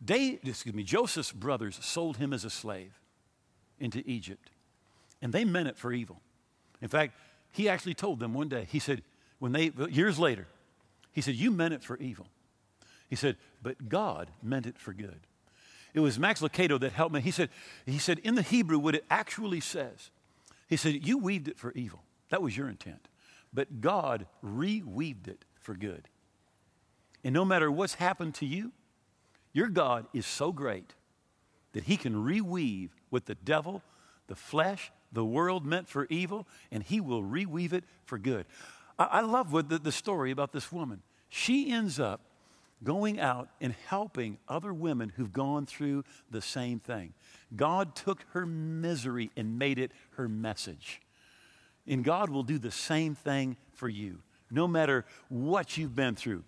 They, 0.00 0.40
excuse 0.44 0.74
me, 0.74 0.82
Joseph's 0.82 1.32
brothers 1.32 1.78
sold 1.80 2.16
him 2.16 2.32
as 2.32 2.44
a 2.44 2.50
slave 2.50 2.92
into 3.78 4.02
Egypt, 4.04 4.50
and 5.22 5.32
they 5.32 5.44
meant 5.44 5.68
it 5.68 5.78
for 5.78 5.92
evil. 5.92 6.20
In 6.82 6.88
fact, 6.88 7.14
he 7.52 7.68
actually 7.68 7.94
told 7.94 8.18
them 8.18 8.34
one 8.34 8.48
day, 8.48 8.66
he 8.68 8.80
said, 8.80 9.02
when 9.38 9.52
they, 9.52 9.70
years 9.90 10.18
later, 10.18 10.46
he 11.12 11.20
said, 11.20 11.34
You 11.34 11.50
meant 11.50 11.72
it 11.74 11.82
for 11.82 11.96
evil. 11.98 12.26
He 13.08 13.16
said, 13.16 13.36
But 13.62 13.88
God 13.88 14.30
meant 14.42 14.66
it 14.66 14.78
for 14.78 14.92
good. 14.92 15.20
It 15.94 16.00
was 16.00 16.18
Max 16.18 16.40
Lucado 16.40 16.78
that 16.80 16.92
helped 16.92 17.14
me. 17.14 17.20
He 17.20 17.30
said, 17.30 17.48
he 17.84 17.98
said, 17.98 18.20
in 18.20 18.36
the 18.36 18.42
Hebrew, 18.42 18.78
what 18.78 18.94
it 18.94 19.04
actually 19.10 19.60
says, 19.60 20.10
he 20.68 20.76
said, 20.76 21.06
You 21.06 21.18
weaved 21.18 21.48
it 21.48 21.58
for 21.58 21.72
evil. 21.72 22.00
That 22.30 22.42
was 22.42 22.56
your 22.56 22.68
intent. 22.68 23.08
But 23.52 23.80
God 23.80 24.26
reweaved 24.44 25.26
it 25.26 25.44
for 25.60 25.74
good. 25.74 26.08
And 27.24 27.34
no 27.34 27.44
matter 27.44 27.70
what's 27.70 27.94
happened 27.94 28.34
to 28.36 28.46
you, 28.46 28.72
your 29.52 29.68
God 29.68 30.06
is 30.12 30.26
so 30.26 30.52
great 30.52 30.94
that 31.72 31.84
he 31.84 31.96
can 31.96 32.14
reweave 32.14 32.90
what 33.10 33.26
the 33.26 33.34
devil, 33.34 33.82
the 34.26 34.34
flesh, 34.34 34.92
the 35.12 35.24
world 35.24 35.66
meant 35.66 35.88
for 35.88 36.06
evil, 36.08 36.46
and 36.70 36.82
he 36.82 37.00
will 37.00 37.22
reweave 37.22 37.72
it 37.72 37.84
for 38.04 38.18
good. 38.18 38.46
I, 38.98 39.04
I 39.04 39.20
love 39.22 39.52
what 39.52 39.68
the, 39.68 39.78
the 39.78 39.92
story 39.92 40.30
about 40.30 40.52
this 40.52 40.70
woman. 40.70 41.02
She 41.28 41.70
ends 41.70 42.00
up 42.00 42.20
going 42.82 43.20
out 43.20 43.48
and 43.60 43.74
helping 43.86 44.38
other 44.48 44.72
women 44.72 45.12
who've 45.16 45.32
gone 45.32 45.66
through 45.66 46.04
the 46.30 46.40
same 46.40 46.78
thing. 46.78 47.12
God 47.54 47.94
took 47.94 48.24
her 48.30 48.46
misery 48.46 49.30
and 49.36 49.58
made 49.58 49.78
it 49.78 49.92
her 50.12 50.28
message. 50.28 51.00
And 51.86 52.04
God 52.04 52.30
will 52.30 52.42
do 52.42 52.58
the 52.58 52.70
same 52.70 53.14
thing 53.14 53.56
for 53.74 53.88
you, 53.88 54.20
no 54.50 54.66
matter 54.66 55.04
what 55.28 55.76
you've 55.76 55.94
been 55.94 56.14
through. 56.14 56.44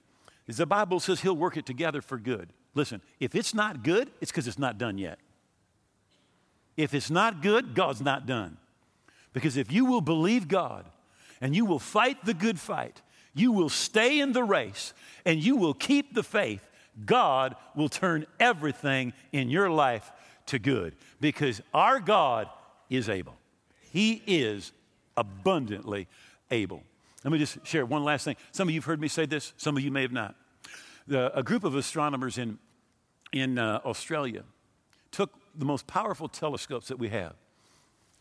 As 0.53 0.59
the 0.59 0.67
Bible 0.67 1.01
says, 1.01 1.23
He'll 1.23 1.35
work 1.35 1.57
it 1.57 1.65
together 1.65 2.03
for 2.03 2.19
good. 2.19 2.51
Listen, 2.75 3.01
if 3.19 3.35
it's 3.35 3.55
not 3.55 3.83
good, 3.83 4.11
it's 4.21 4.31
because 4.31 4.47
it's 4.47 4.59
not 4.59 4.77
done 4.77 4.99
yet. 4.99 5.19
If 6.77 6.93
it's 6.93 7.09
not 7.09 7.41
good, 7.41 7.75
God's 7.75 8.03
not 8.03 8.27
done. 8.27 8.59
Because 9.33 9.57
if 9.57 9.73
you 9.73 9.87
will 9.87 10.03
believe 10.03 10.49
God 10.49 10.85
and 11.41 11.57
you 11.57 11.65
will 11.65 11.79
fight 11.79 12.23
the 12.27 12.35
good 12.35 12.61
fight, 12.61 13.01
you 13.33 13.51
will 13.51 13.71
stay 13.71 14.21
in 14.21 14.35
the 14.35 14.45
race 14.45 14.93
and 15.25 15.43
you 15.43 15.57
will 15.57 15.73
keep 15.73 16.13
the 16.13 16.23
faith, 16.23 16.69
God 17.07 17.57
will 17.75 17.89
turn 17.89 18.27
everything 18.39 19.15
in 19.33 19.49
your 19.49 19.71
life 19.71 20.13
to 20.49 20.59
good 20.59 20.95
because 21.19 21.63
our 21.73 21.99
God 21.99 22.47
is 22.91 23.09
able. 23.09 23.39
He 23.91 24.23
is 24.27 24.73
abundantly 25.17 26.09
able. 26.51 26.83
Let 27.25 27.33
me 27.33 27.39
just 27.39 27.67
share 27.67 27.87
one 27.87 28.05
last 28.05 28.27
thing. 28.27 28.37
Some 28.51 28.69
of 28.69 28.75
you 28.75 28.83
have 28.83 28.85
heard 28.85 29.01
me 29.01 29.09
say 29.09 29.25
this, 29.25 29.55
some 29.57 29.79
of 29.79 29.83
you 29.83 29.91
may 29.91 30.03
have 30.03 30.13
not 30.13 30.37
the, 31.07 31.37
a 31.37 31.43
group 31.43 31.65
of 31.65 31.75
astronomers 31.75 32.39
in, 32.39 32.59
in 33.33 33.59
uh, 33.59 33.81
Australia 33.85 34.45
took 35.11 35.33
the 35.55 35.65
most 35.65 35.87
powerful 35.87 36.29
telescopes 36.29 36.89
that 36.89 36.99
we 36.99 37.09
have, 37.09 37.35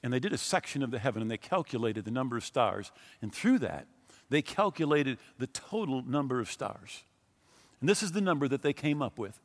and 0.04 0.12
they 0.12 0.20
did 0.20 0.34
a 0.34 0.38
section 0.38 0.84
of 0.84 0.92
the 0.92 1.00
heaven, 1.00 1.22
and 1.22 1.30
they 1.30 1.38
calculated 1.38 2.06
the 2.06 2.12
number 2.12 2.36
of 2.38 2.44
stars. 2.44 2.92
And 3.22 3.34
through 3.34 3.60
that, 3.60 3.88
they 4.30 4.42
calculated 4.42 5.18
the 5.38 5.48
total 5.48 6.02
number 6.04 6.40
of 6.40 6.50
stars. 6.50 7.04
And 7.80 7.90
this 7.90 8.02
is 8.02 8.12
the 8.12 8.22
number 8.22 8.48
that 8.48 8.62
they 8.62 8.74
came 8.74 9.02
up 9.02 9.20
with. 9.20 9.40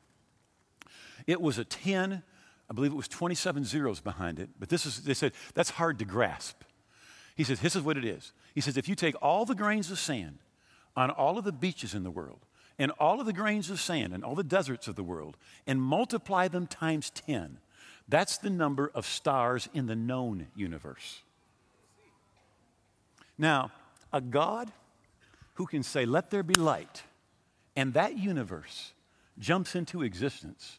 It 1.26 1.40
was 1.40 1.58
a 1.58 1.64
10, 1.64 2.22
I 2.70 2.74
believe 2.74 2.92
it 2.92 2.96
was 2.96 3.08
27 3.08 3.64
zeros 3.64 4.00
behind 4.00 4.38
it, 4.38 4.50
but 4.58 4.68
this 4.68 4.86
is, 4.86 5.02
they 5.02 5.14
said, 5.14 5.32
that's 5.54 5.70
hard 5.70 5.98
to 5.98 6.04
grasp. 6.04 6.62
He 7.34 7.44
says, 7.44 7.60
this 7.60 7.76
is 7.76 7.82
what 7.82 7.96
it 7.96 8.04
is. 8.04 8.32
He 8.54 8.60
says, 8.60 8.76
if 8.76 8.88
you 8.88 8.94
take 8.94 9.14
all 9.20 9.44
the 9.44 9.54
grains 9.54 9.90
of 9.90 9.98
sand 9.98 10.38
on 10.96 11.10
all 11.10 11.36
of 11.36 11.44
the 11.44 11.52
beaches 11.52 11.94
in 11.94 12.02
the 12.02 12.10
world, 12.10 12.45
and 12.78 12.90
all 12.92 13.20
of 13.20 13.26
the 13.26 13.32
grains 13.32 13.70
of 13.70 13.80
sand 13.80 14.12
and 14.12 14.24
all 14.24 14.34
the 14.34 14.44
deserts 14.44 14.88
of 14.88 14.96
the 14.96 15.02
world 15.02 15.36
and 15.66 15.80
multiply 15.80 16.48
them 16.48 16.66
times 16.66 17.10
10. 17.10 17.58
That's 18.08 18.38
the 18.38 18.50
number 18.50 18.90
of 18.94 19.06
stars 19.06 19.68
in 19.74 19.86
the 19.86 19.96
known 19.96 20.46
universe. 20.54 21.22
Now, 23.38 23.72
a 24.12 24.20
God 24.20 24.72
who 25.54 25.66
can 25.66 25.82
say, 25.82 26.06
Let 26.06 26.30
there 26.30 26.42
be 26.42 26.54
light, 26.54 27.02
and 27.74 27.94
that 27.94 28.16
universe 28.16 28.92
jumps 29.38 29.74
into 29.74 30.02
existence, 30.02 30.78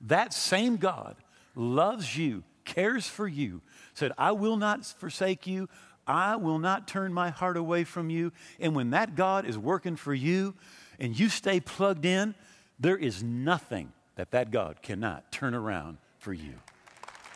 that 0.00 0.32
same 0.32 0.76
God 0.76 1.16
loves 1.54 2.16
you, 2.16 2.44
cares 2.64 3.06
for 3.06 3.26
you, 3.26 3.62
said, 3.94 4.12
I 4.18 4.32
will 4.32 4.56
not 4.56 4.84
forsake 4.84 5.46
you. 5.46 5.68
I 6.06 6.36
will 6.36 6.58
not 6.58 6.88
turn 6.88 7.12
my 7.12 7.30
heart 7.30 7.56
away 7.56 7.84
from 7.84 8.10
you. 8.10 8.32
And 8.58 8.74
when 8.74 8.90
that 8.90 9.14
God 9.14 9.44
is 9.44 9.56
working 9.56 9.94
for 9.94 10.12
you 10.12 10.54
and 11.00 11.18
you 11.18 11.28
stay 11.28 11.60
plugged 11.60 12.04
in, 12.04 12.34
there 12.78 12.96
is 12.96 13.22
nothing 13.22 13.92
that 14.16 14.30
that 14.32 14.50
God 14.50 14.82
cannot 14.82 15.32
turn 15.32 15.54
around 15.54 15.98
for 16.18 16.32
you. 16.32 16.54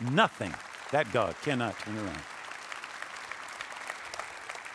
Nothing 0.00 0.54
that 0.92 1.12
God 1.12 1.34
cannot 1.42 1.78
turn 1.78 1.96
around. 1.96 2.22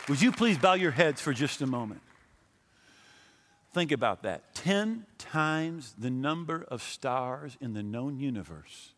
Would 0.07 0.21
you 0.21 0.31
please 0.31 0.57
bow 0.57 0.73
your 0.73 0.91
heads 0.91 1.21
for 1.21 1.33
just 1.33 1.61
a 1.61 1.67
moment? 1.67 2.01
Think 3.73 3.91
about 3.91 4.23
that. 4.23 4.55
Ten 4.55 5.05
times 5.19 5.93
the 5.97 6.09
number 6.09 6.65
of 6.67 6.81
stars 6.81 7.57
in 7.61 7.73
the 7.73 7.83
known 7.83 8.19
universe 8.19 8.93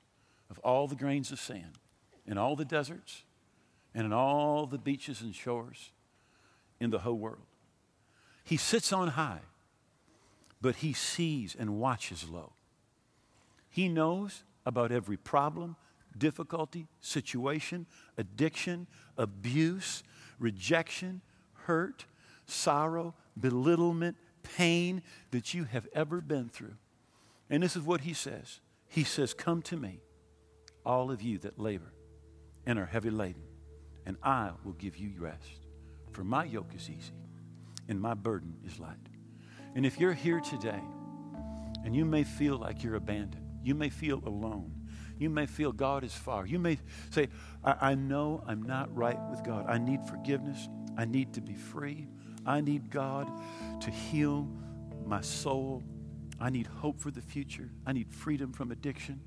of 0.50 0.58
all 0.60 0.88
the 0.88 0.96
grains 0.96 1.32
of 1.32 1.40
sand 1.40 1.80
in 2.26 2.38
all 2.38 2.56
the 2.56 2.64
deserts 2.64 3.24
and 3.94 4.06
in 4.06 4.14
all 4.14 4.66
the 4.66 4.78
beaches 4.78 5.22
and 5.22 5.36
shores 5.36 5.92
in 6.80 6.92
the 6.92 7.00
whole 7.00 7.18
world. 7.18 7.46
He 8.44 8.58
sits 8.58 8.94
on 8.94 9.10
high, 9.10 9.42
but 10.62 10.78
he 10.78 10.94
sees 10.94 11.56
and 11.58 11.80
watches 11.80 12.30
low. 12.30 12.54
He 13.70 13.88
knows 13.88 14.44
about 14.66 14.92
every 14.92 15.18
problem, 15.18 15.76
difficulty, 16.18 16.88
situation, 17.00 17.88
addiction, 18.18 18.88
abuse, 19.18 20.04
rejection, 20.40 21.22
hurt, 21.66 22.06
sorrow, 22.46 23.16
belittlement, 23.40 24.18
pain 24.44 25.02
that 25.32 25.54
you 25.54 25.64
have 25.64 25.88
ever 25.94 26.22
been 26.22 26.50
through. 26.50 26.76
And 27.50 27.64
this 27.64 27.76
is 27.76 27.84
what 27.84 28.02
he 28.02 28.14
says 28.14 28.60
He 28.88 29.04
says, 29.04 29.34
Come 29.34 29.62
to 29.64 29.78
me, 29.78 30.02
all 30.86 31.12
of 31.12 31.22
you 31.22 31.38
that 31.40 31.60
labor 31.60 31.94
and 32.66 32.78
are 32.78 32.86
heavy 32.86 33.10
laden, 33.10 33.44
and 34.06 34.18
I 34.22 34.52
will 34.64 34.74
give 34.74 34.98
you 34.98 35.12
rest. 35.18 35.68
For 36.12 36.24
my 36.24 36.44
yoke 36.44 36.74
is 36.76 36.90
easy 36.90 37.14
and 37.88 38.00
my 38.00 38.14
burden 38.14 38.56
is 38.66 38.80
light. 38.80 38.98
And 39.76 39.86
if 39.86 40.00
you're 40.00 40.14
here 40.14 40.40
today 40.40 40.82
and 41.84 41.96
you 41.96 42.06
may 42.06 42.24
feel 42.24 42.58
like 42.58 42.84
you're 42.84 42.96
abandoned, 42.96 43.48
you 43.64 43.76
may 43.76 43.90
feel 43.90 44.22
alone, 44.26 44.74
you 45.18 45.30
may 45.30 45.46
feel 45.46 45.72
God 45.72 46.04
is 46.04 46.14
far. 46.14 46.46
You 46.46 46.58
may 46.58 46.80
say, 47.12 47.30
I, 47.64 47.92
I, 47.92 47.96
know 47.96 48.44
I'm 48.48 48.64
not 48.64 48.94
right 48.96 49.20
with 49.30 49.44
God. 49.44 49.66
I 49.68 49.78
need 49.78 50.04
forgiveness. 50.04 50.68
I 50.98 51.06
need 51.06 51.34
to 51.34 51.42
be 51.42 51.54
free. 51.54 52.08
I 52.44 52.60
need 52.60 52.90
God 52.90 53.30
to 53.82 53.92
heal 53.92 54.50
my 55.06 55.22
soul. 55.22 55.84
I 56.40 56.50
need 56.50 56.66
hope 56.66 57.00
for 57.00 57.12
the 57.12 57.22
future. 57.22 57.70
I 57.86 57.94
need 57.94 58.12
freedom 58.12 58.52
from 58.52 58.72
addiction. 58.72 59.22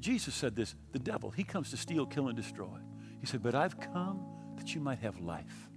Jesus 0.00 0.34
said 0.34 0.54
this 0.54 0.74
the 0.92 0.98
devil, 0.98 1.30
he 1.30 1.44
comes 1.44 1.70
to 1.70 1.76
steal, 1.76 2.06
kill, 2.06 2.28
and 2.28 2.36
destroy. 2.36 2.78
He 3.20 3.26
said, 3.26 3.42
But 3.42 3.54
I've 3.54 3.78
come 3.80 4.20
that 4.56 4.74
you 4.74 4.80
might 4.80 5.00
have 5.00 5.18
life 5.20 5.68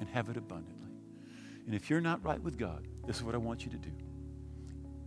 and 0.00 0.08
have 0.08 0.28
it 0.28 0.36
abundantly. 0.36 0.90
And 1.66 1.74
if 1.74 1.88
you're 1.88 2.00
not 2.00 2.24
right 2.24 2.42
with 2.42 2.58
God, 2.58 2.88
this 3.06 3.16
is 3.16 3.22
what 3.22 3.34
I 3.34 3.38
want 3.38 3.64
you 3.64 3.70
to 3.70 3.78
do. 3.78 3.90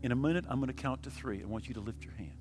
In 0.04 0.12
a 0.12 0.16
minute, 0.16 0.46
I'm 0.48 0.60
going 0.60 0.68
to 0.68 0.74
count 0.74 1.04
to 1.04 1.10
three. 1.10 1.42
I 1.42 1.46
want 1.46 1.68
you 1.68 1.74
to 1.76 1.80
lift 1.80 2.04
your 2.04 2.14
hand. 2.14 2.38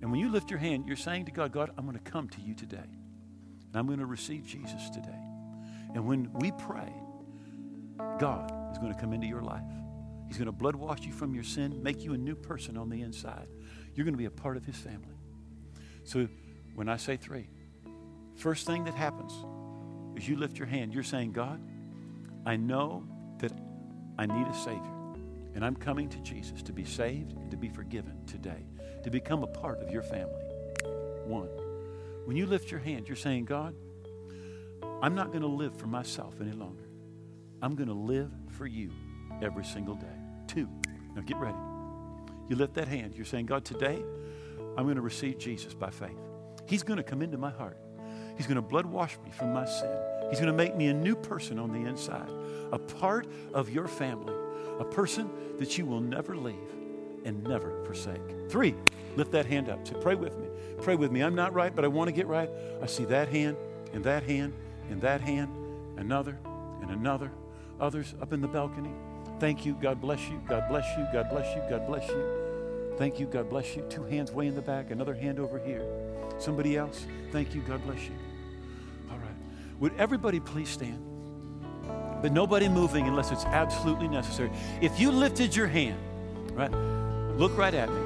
And 0.00 0.10
when 0.10 0.18
you 0.18 0.28
lift 0.28 0.50
your 0.50 0.58
hand, 0.58 0.86
you're 0.86 0.96
saying 0.96 1.26
to 1.26 1.30
God, 1.30 1.52
God, 1.52 1.70
I'm 1.78 1.84
going 1.84 1.96
to 1.96 2.10
come 2.10 2.28
to 2.30 2.40
you 2.40 2.54
today. 2.54 2.78
And 2.78 3.76
I'm 3.76 3.86
going 3.86 4.00
to 4.00 4.06
receive 4.06 4.46
Jesus 4.46 4.90
today. 4.90 5.20
And 5.94 6.06
when 6.06 6.32
we 6.34 6.50
pray, 6.52 6.92
God 8.18 8.72
is 8.72 8.78
going 8.78 8.92
to 8.92 8.98
come 8.98 9.12
into 9.12 9.26
your 9.26 9.42
life. 9.42 9.62
He's 10.26 10.38
going 10.38 10.46
to 10.46 10.52
blood 10.52 10.74
wash 10.74 11.02
you 11.02 11.12
from 11.12 11.34
your 11.34 11.44
sin, 11.44 11.82
make 11.82 12.02
you 12.02 12.14
a 12.14 12.18
new 12.18 12.34
person 12.34 12.76
on 12.76 12.88
the 12.88 13.02
inside. 13.02 13.46
You're 13.94 14.04
going 14.04 14.14
to 14.14 14.18
be 14.18 14.24
a 14.24 14.30
part 14.30 14.56
of 14.56 14.64
His 14.64 14.76
family. 14.76 15.16
So 16.04 16.26
when 16.74 16.88
I 16.88 16.96
say 16.96 17.16
three, 17.16 17.48
first 18.36 18.66
thing 18.66 18.84
that 18.84 18.94
happens 18.94 19.32
is 20.16 20.28
you 20.28 20.36
lift 20.36 20.58
your 20.58 20.66
hand. 20.66 20.92
You're 20.94 21.02
saying, 21.02 21.32
God, 21.32 21.60
I 22.44 22.56
know 22.56 23.04
I 24.22 24.26
need 24.26 24.46
a 24.46 24.54
Savior. 24.54 24.92
And 25.56 25.64
I'm 25.64 25.74
coming 25.74 26.08
to 26.08 26.18
Jesus 26.18 26.62
to 26.62 26.72
be 26.72 26.84
saved 26.84 27.32
and 27.32 27.50
to 27.50 27.56
be 27.56 27.68
forgiven 27.68 28.24
today, 28.24 28.64
to 29.02 29.10
become 29.10 29.42
a 29.42 29.48
part 29.48 29.82
of 29.82 29.90
your 29.90 30.02
family. 30.02 30.44
One. 31.26 31.48
When 32.24 32.36
you 32.36 32.46
lift 32.46 32.70
your 32.70 32.78
hand, 32.78 33.08
you're 33.08 33.16
saying, 33.16 33.46
God, 33.46 33.74
I'm 35.02 35.16
not 35.16 35.32
going 35.32 35.42
to 35.42 35.48
live 35.48 35.76
for 35.76 35.88
myself 35.88 36.36
any 36.40 36.52
longer. 36.52 36.84
I'm 37.60 37.74
going 37.74 37.88
to 37.88 37.94
live 37.94 38.30
for 38.48 38.64
you 38.64 38.92
every 39.42 39.64
single 39.64 39.96
day. 39.96 40.06
Two. 40.46 40.68
Now 41.16 41.22
get 41.22 41.38
ready. 41.38 41.58
You 42.48 42.54
lift 42.54 42.74
that 42.74 42.86
hand. 42.86 43.14
You're 43.16 43.24
saying, 43.24 43.46
God, 43.46 43.64
today 43.64 44.04
I'm 44.78 44.84
going 44.84 44.96
to 44.96 45.02
receive 45.02 45.36
Jesus 45.38 45.74
by 45.74 45.90
faith. 45.90 46.18
He's 46.68 46.84
going 46.84 46.98
to 46.98 47.02
come 47.02 47.22
into 47.22 47.38
my 47.38 47.50
heart. 47.50 47.76
He's 48.36 48.46
going 48.46 48.54
to 48.54 48.62
blood 48.62 48.86
wash 48.86 49.18
me 49.24 49.32
from 49.32 49.52
my 49.52 49.64
sin. 49.64 49.98
He's 50.32 50.40
going 50.40 50.50
to 50.50 50.56
make 50.56 50.74
me 50.74 50.86
a 50.86 50.94
new 50.94 51.14
person 51.14 51.58
on 51.58 51.72
the 51.72 51.86
inside, 51.86 52.30
a 52.72 52.78
part 52.78 53.26
of 53.52 53.68
your 53.68 53.86
family, 53.86 54.32
a 54.80 54.84
person 54.84 55.30
that 55.58 55.76
you 55.76 55.84
will 55.84 56.00
never 56.00 56.34
leave 56.34 56.56
and 57.26 57.44
never 57.44 57.84
forsake. 57.84 58.48
Three, 58.48 58.74
lift 59.14 59.30
that 59.32 59.44
hand 59.44 59.68
up. 59.68 59.86
Say, 59.86 59.94
pray 60.00 60.14
with 60.14 60.38
me. 60.38 60.46
Pray 60.80 60.96
with 60.96 61.12
me. 61.12 61.22
I'm 61.22 61.34
not 61.34 61.52
right, 61.52 61.76
but 61.76 61.84
I 61.84 61.88
want 61.88 62.08
to 62.08 62.12
get 62.12 62.28
right. 62.28 62.48
I 62.82 62.86
see 62.86 63.04
that 63.04 63.28
hand 63.28 63.58
and 63.92 64.02
that 64.04 64.22
hand 64.22 64.54
and 64.88 65.02
that 65.02 65.20
hand, 65.20 65.54
another 65.98 66.38
and 66.80 66.90
another, 66.90 67.30
others 67.78 68.14
up 68.22 68.32
in 68.32 68.40
the 68.40 68.48
balcony. 68.48 68.94
Thank 69.38 69.66
you. 69.66 69.74
God 69.74 70.00
bless 70.00 70.30
you. 70.30 70.40
God 70.48 70.66
bless 70.70 70.86
you. 70.96 71.06
God 71.12 71.28
bless 71.28 71.54
you. 71.54 71.62
God 71.68 71.86
bless 71.86 72.08
you. 72.08 72.94
Thank 72.96 73.20
you. 73.20 73.26
God 73.26 73.50
bless 73.50 73.76
you. 73.76 73.84
Two 73.90 74.04
hands 74.04 74.32
way 74.32 74.46
in 74.46 74.54
the 74.54 74.62
back, 74.62 74.90
another 74.90 75.12
hand 75.12 75.38
over 75.38 75.58
here. 75.58 75.84
Somebody 76.38 76.78
else. 76.78 77.06
Thank 77.32 77.54
you. 77.54 77.60
God 77.60 77.84
bless 77.84 78.04
you. 78.04 78.31
Would 79.82 79.94
everybody 79.98 80.38
please 80.38 80.68
stand? 80.68 81.04
But 82.22 82.30
nobody 82.30 82.68
moving 82.68 83.08
unless 83.08 83.32
it's 83.32 83.44
absolutely 83.46 84.06
necessary. 84.06 84.52
If 84.80 85.00
you 85.00 85.10
lifted 85.10 85.56
your 85.56 85.66
hand, 85.66 85.98
right, 86.52 86.70
look 87.36 87.58
right 87.58 87.74
at 87.74 87.90
me. 87.90 88.00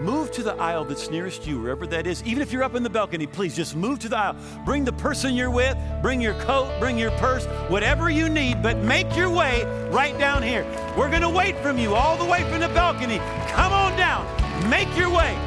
Move 0.00 0.32
to 0.32 0.42
the 0.42 0.54
aisle 0.56 0.84
that's 0.84 1.08
nearest 1.08 1.46
you, 1.46 1.60
wherever 1.60 1.86
that 1.86 2.04
is. 2.08 2.20
Even 2.24 2.42
if 2.42 2.50
you're 2.50 2.64
up 2.64 2.74
in 2.74 2.82
the 2.82 2.90
balcony, 2.90 3.28
please 3.28 3.54
just 3.54 3.76
move 3.76 4.00
to 4.00 4.08
the 4.08 4.18
aisle. 4.18 4.34
Bring 4.64 4.84
the 4.84 4.92
person 4.94 5.36
you're 5.36 5.52
with, 5.52 5.78
bring 6.02 6.20
your 6.20 6.34
coat, 6.40 6.68
bring 6.80 6.98
your 6.98 7.12
purse, 7.12 7.46
whatever 7.68 8.10
you 8.10 8.28
need, 8.28 8.60
but 8.60 8.78
make 8.78 9.14
your 9.14 9.30
way 9.30 9.62
right 9.92 10.18
down 10.18 10.42
here. 10.42 10.64
We're 10.98 11.10
going 11.10 11.22
to 11.22 11.30
wait 11.30 11.56
from 11.58 11.78
you 11.78 11.94
all 11.94 12.16
the 12.16 12.28
way 12.28 12.42
from 12.50 12.58
the 12.58 12.68
balcony. 12.70 13.18
Come 13.52 13.72
on 13.72 13.96
down. 13.96 14.26
Make 14.68 14.88
your 14.96 15.10
way. 15.10 15.38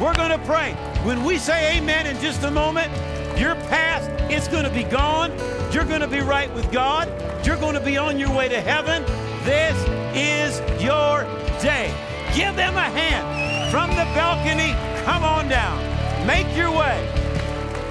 We're 0.00 0.14
going 0.14 0.30
to 0.30 0.46
pray. 0.46 0.74
When 1.02 1.24
we 1.24 1.36
say 1.36 1.78
amen 1.78 2.06
in 2.06 2.20
just 2.20 2.44
a 2.44 2.50
moment, 2.52 2.92
your 3.36 3.56
past, 3.56 4.21
it's 4.32 4.48
going 4.48 4.64
to 4.64 4.70
be 4.70 4.84
gone. 4.84 5.30
You're 5.72 5.84
going 5.84 6.00
to 6.00 6.08
be 6.08 6.20
right 6.20 6.52
with 6.54 6.70
God. 6.72 7.08
You're 7.44 7.58
going 7.58 7.74
to 7.74 7.80
be 7.80 7.98
on 7.98 8.18
your 8.18 8.34
way 8.34 8.48
to 8.48 8.60
heaven. 8.60 9.02
This 9.44 9.76
is 10.14 10.58
your 10.82 11.24
day. 11.60 11.92
Give 12.34 12.56
them 12.56 12.76
a 12.76 12.80
hand 12.80 13.70
from 13.70 13.90
the 13.90 14.04
balcony, 14.14 14.72
come 15.04 15.22
on 15.22 15.48
down. 15.48 15.78
Make 16.26 16.56
your 16.56 16.70
way. 16.70 17.08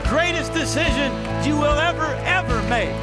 Greatest 0.06 0.54
decision 0.54 1.12
you 1.46 1.56
will 1.56 1.78
ever, 1.80 2.16
ever 2.26 2.62
make. 2.64 2.96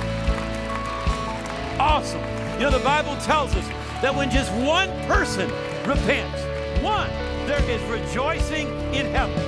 Awesome. 1.78 2.22
You 2.54 2.64
know, 2.64 2.70
the 2.70 2.84
Bible 2.84 3.16
tells 3.18 3.54
us 3.54 3.66
that 4.02 4.14
when 4.14 4.30
just 4.30 4.52
one 4.54 4.88
person 5.06 5.48
repents, 5.86 6.42
one, 6.82 7.10
there 7.46 7.62
is 7.70 7.82
rejoicing 7.84 8.68
in 8.92 9.06
heaven. 9.06 9.38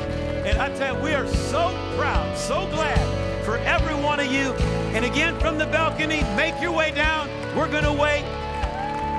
And 0.46 0.58
I 0.58 0.68
tell 0.76 0.96
you, 0.96 1.02
we 1.02 1.12
are 1.12 1.26
so 1.26 1.76
proud, 1.96 2.36
so 2.38 2.66
glad 2.68 3.19
for 3.50 3.58
every 3.58 3.96
one 3.96 4.20
of 4.20 4.26
you. 4.26 4.52
And 4.94 5.04
again, 5.04 5.36
from 5.40 5.58
the 5.58 5.66
balcony, 5.66 6.22
make 6.36 6.60
your 6.60 6.70
way 6.70 6.92
down. 6.92 7.28
We're 7.56 7.68
going 7.68 7.82
to 7.82 7.92
wait. 7.92 8.22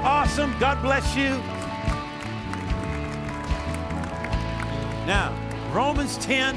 Awesome. 0.06 0.58
God 0.58 0.82
bless 0.82 1.18
you. 1.18 1.32
Now, 5.06 5.36
Romans 5.74 6.18
10 6.20 6.56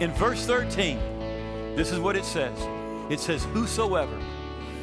in 0.00 0.10
verse 0.14 0.44
13, 0.46 0.98
this 1.76 1.92
is 1.92 2.00
what 2.00 2.16
it 2.16 2.24
says 2.24 2.58
it 3.08 3.20
says, 3.20 3.44
Whosoever. 3.52 4.18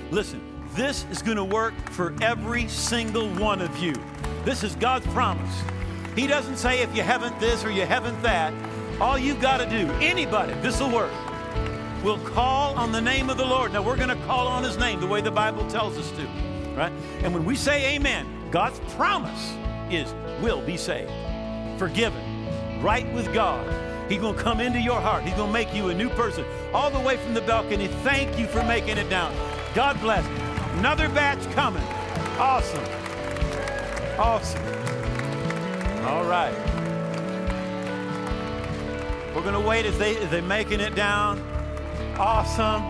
Listen, 0.10 0.42
this 0.76 1.06
is 1.12 1.22
going 1.22 1.36
to 1.36 1.44
work 1.44 1.74
for 1.90 2.16
every 2.22 2.70
single 2.70 3.28
one 3.32 3.62
of 3.62 3.78
you. 3.80 3.94
This 4.46 4.64
is 4.64 4.76
God's 4.76 5.08
promise. 5.08 5.62
He 6.16 6.26
doesn't 6.26 6.56
say 6.56 6.80
if 6.80 6.96
you 6.96 7.04
haven't 7.04 7.38
this 7.42 7.66
or 7.66 7.70
you 7.70 7.86
haven't 7.86 8.22
that. 8.22 8.54
All 9.02 9.18
you've 9.18 9.42
got 9.42 9.58
to 9.58 9.66
do, 9.70 9.92
anybody, 10.00 10.54
this 10.62 10.80
will 10.80 10.90
work, 10.90 11.12
will 12.04 12.20
call 12.20 12.76
on 12.76 12.92
the 12.92 13.02
name 13.02 13.30
of 13.30 13.38
the 13.38 13.46
Lord. 13.46 13.74
Now, 13.74 13.82
we're 13.82 13.98
going 13.98 14.10
to 14.10 14.26
call 14.26 14.48
on 14.48 14.64
his 14.64 14.78
name 14.78 15.00
the 15.00 15.08
way 15.08 15.22
the 15.22 15.32
Bible 15.32 15.68
tells 15.70 15.98
us 15.98 16.12
to, 16.12 16.28
right? 16.76 16.92
And 17.24 17.34
when 17.34 17.46
we 17.46 17.56
say 17.56 17.96
amen, 17.96 18.50
God's 18.52 18.80
promise 18.96 19.56
is 19.90 20.14
will 20.42 20.62
be 20.62 20.78
saved, 20.78 21.12
forgiven, 21.78 22.82
right 22.82 23.12
with 23.14 23.34
God. 23.34 23.66
He's 24.10 24.22
going 24.22 24.36
to 24.36 24.42
come 24.42 24.62
into 24.62 24.80
your 24.80 25.02
heart. 25.02 25.24
He's 25.24 25.34
going 25.34 25.50
to 25.50 25.54
make 25.54 25.74
you 25.74 25.90
a 25.90 25.94
new 25.94 26.10
person. 26.10 26.46
All 26.74 26.90
the 26.90 27.00
way 27.00 27.18
from 27.18 27.34
the 27.34 27.42
balcony, 27.42 27.88
thank 27.88 28.40
you 28.40 28.48
for 28.48 28.64
making 28.64 28.98
it 28.98 29.10
down. 29.10 29.36
God 29.74 30.00
bless. 30.00 30.26
Another 30.78 31.10
batch 31.10 31.44
coming. 31.52 31.84
Awesome. 32.40 32.84
Awesome. 34.18 34.62
All 36.06 36.24
right. 36.24 36.54
We're 39.36 39.42
going 39.42 39.62
to 39.62 39.68
wait 39.68 39.86
as, 39.86 39.98
they, 39.98 40.16
as 40.18 40.30
they're 40.30 40.42
making 40.42 40.80
it 40.80 40.96
down. 40.96 41.44
Awesome. 42.20 42.82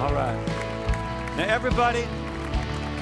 All 0.00 0.12
right. 0.12 0.34
Now, 1.36 1.44
everybody, 1.46 2.04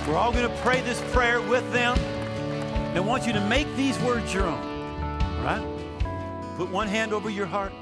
we're 0.07 0.17
all 0.17 0.33
going 0.33 0.47
to 0.47 0.55
pray 0.59 0.83
this 0.83 1.01
prayer 1.13 1.41
with 1.41 1.73
them. 1.73 1.97
And 1.99 2.99
I 2.99 3.01
want 3.01 3.27
you 3.27 3.33
to 3.33 3.41
make 3.41 3.75
these 3.75 3.99
words 4.01 4.35
your 4.35 4.45
own. 4.45 5.23
All 5.23 5.45
right? 5.45 6.57
Put 6.59 6.69
one 6.69 6.89
hand 6.89 7.15
over 7.15 7.31
your 7.31 7.47
heart, 7.47 7.73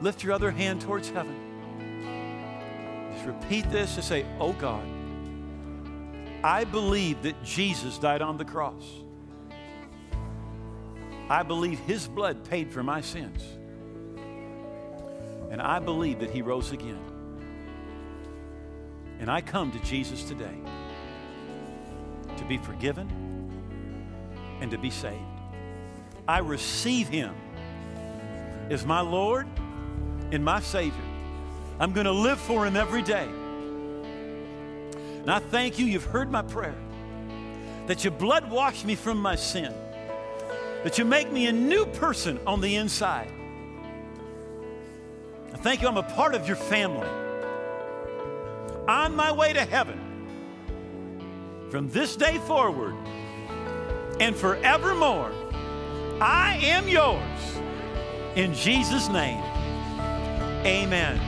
lift 0.00 0.22
your 0.22 0.32
other 0.32 0.52
hand 0.52 0.80
towards 0.80 1.08
heaven. 1.08 1.34
Just 3.14 3.26
repeat 3.26 3.68
this 3.72 3.96
and 3.96 4.04
say, 4.04 4.24
Oh 4.38 4.52
God, 4.52 4.86
I 6.44 6.62
believe 6.62 7.20
that 7.24 7.42
Jesus 7.42 7.98
died 7.98 8.22
on 8.22 8.36
the 8.36 8.44
cross. 8.44 8.84
I 11.30 11.42
believe 11.42 11.78
his 11.80 12.08
blood 12.08 12.44
paid 12.44 12.70
for 12.72 12.82
my 12.82 13.00
sins. 13.00 13.42
And 15.50 15.60
I 15.60 15.78
believe 15.78 16.20
that 16.20 16.30
he 16.30 16.42
rose 16.42 16.72
again. 16.72 17.00
And 19.20 19.30
I 19.30 19.40
come 19.40 19.72
to 19.72 19.78
Jesus 19.80 20.24
today 20.24 20.56
to 22.36 22.44
be 22.44 22.58
forgiven 22.58 23.10
and 24.60 24.70
to 24.70 24.78
be 24.78 24.90
saved. 24.90 25.22
I 26.26 26.38
receive 26.38 27.08
him 27.08 27.34
as 28.70 28.84
my 28.84 29.00
Lord 29.00 29.46
and 30.30 30.44
my 30.44 30.60
Savior. 30.60 30.94
I'm 31.80 31.92
going 31.92 32.06
to 32.06 32.12
live 32.12 32.38
for 32.38 32.66
him 32.66 32.76
every 32.76 33.02
day. 33.02 33.28
And 35.20 35.30
I 35.30 35.38
thank 35.38 35.78
you, 35.78 35.86
you've 35.86 36.04
heard 36.04 36.30
my 36.30 36.42
prayer, 36.42 36.74
that 37.86 38.04
your 38.04 38.12
blood 38.12 38.50
washed 38.50 38.84
me 38.84 38.94
from 38.94 39.18
my 39.18 39.36
sin, 39.36 39.74
that 40.84 40.98
you 40.98 41.04
make 41.04 41.32
me 41.32 41.46
a 41.46 41.52
new 41.52 41.84
person 41.86 42.38
on 42.46 42.60
the 42.60 42.76
inside. 42.76 43.30
I 45.52 45.56
thank 45.56 45.82
you, 45.82 45.88
I'm 45.88 45.96
a 45.96 46.02
part 46.02 46.34
of 46.34 46.46
your 46.46 46.56
family. 46.56 47.08
On 48.86 49.14
my 49.14 49.32
way 49.32 49.52
to 49.52 49.64
heaven, 49.64 49.98
from 51.70 51.90
this 51.90 52.16
day 52.16 52.38
forward 52.38 52.94
and 54.20 54.34
forevermore, 54.34 55.32
I 56.20 56.58
am 56.62 56.88
yours. 56.88 57.22
In 58.36 58.54
Jesus' 58.54 59.08
name, 59.08 59.42
amen. 60.64 61.18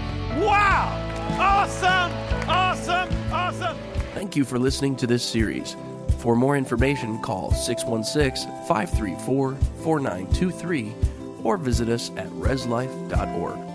Wow! 0.40 0.96
Awesome! 1.38 2.12
Awesome! 2.48 3.08
Awesome! 3.32 3.76
Thank 4.14 4.36
you 4.36 4.44
for 4.44 4.58
listening 4.58 4.96
to 4.96 5.06
this 5.06 5.22
series. 5.22 5.76
For 6.20 6.36
more 6.36 6.54
information, 6.54 7.18
call 7.22 7.50
616 7.50 8.46
534 8.68 9.54
4923 9.54 10.94
or 11.42 11.56
visit 11.56 11.88
us 11.88 12.10
at 12.18 12.28
reslife.org. 12.28 13.69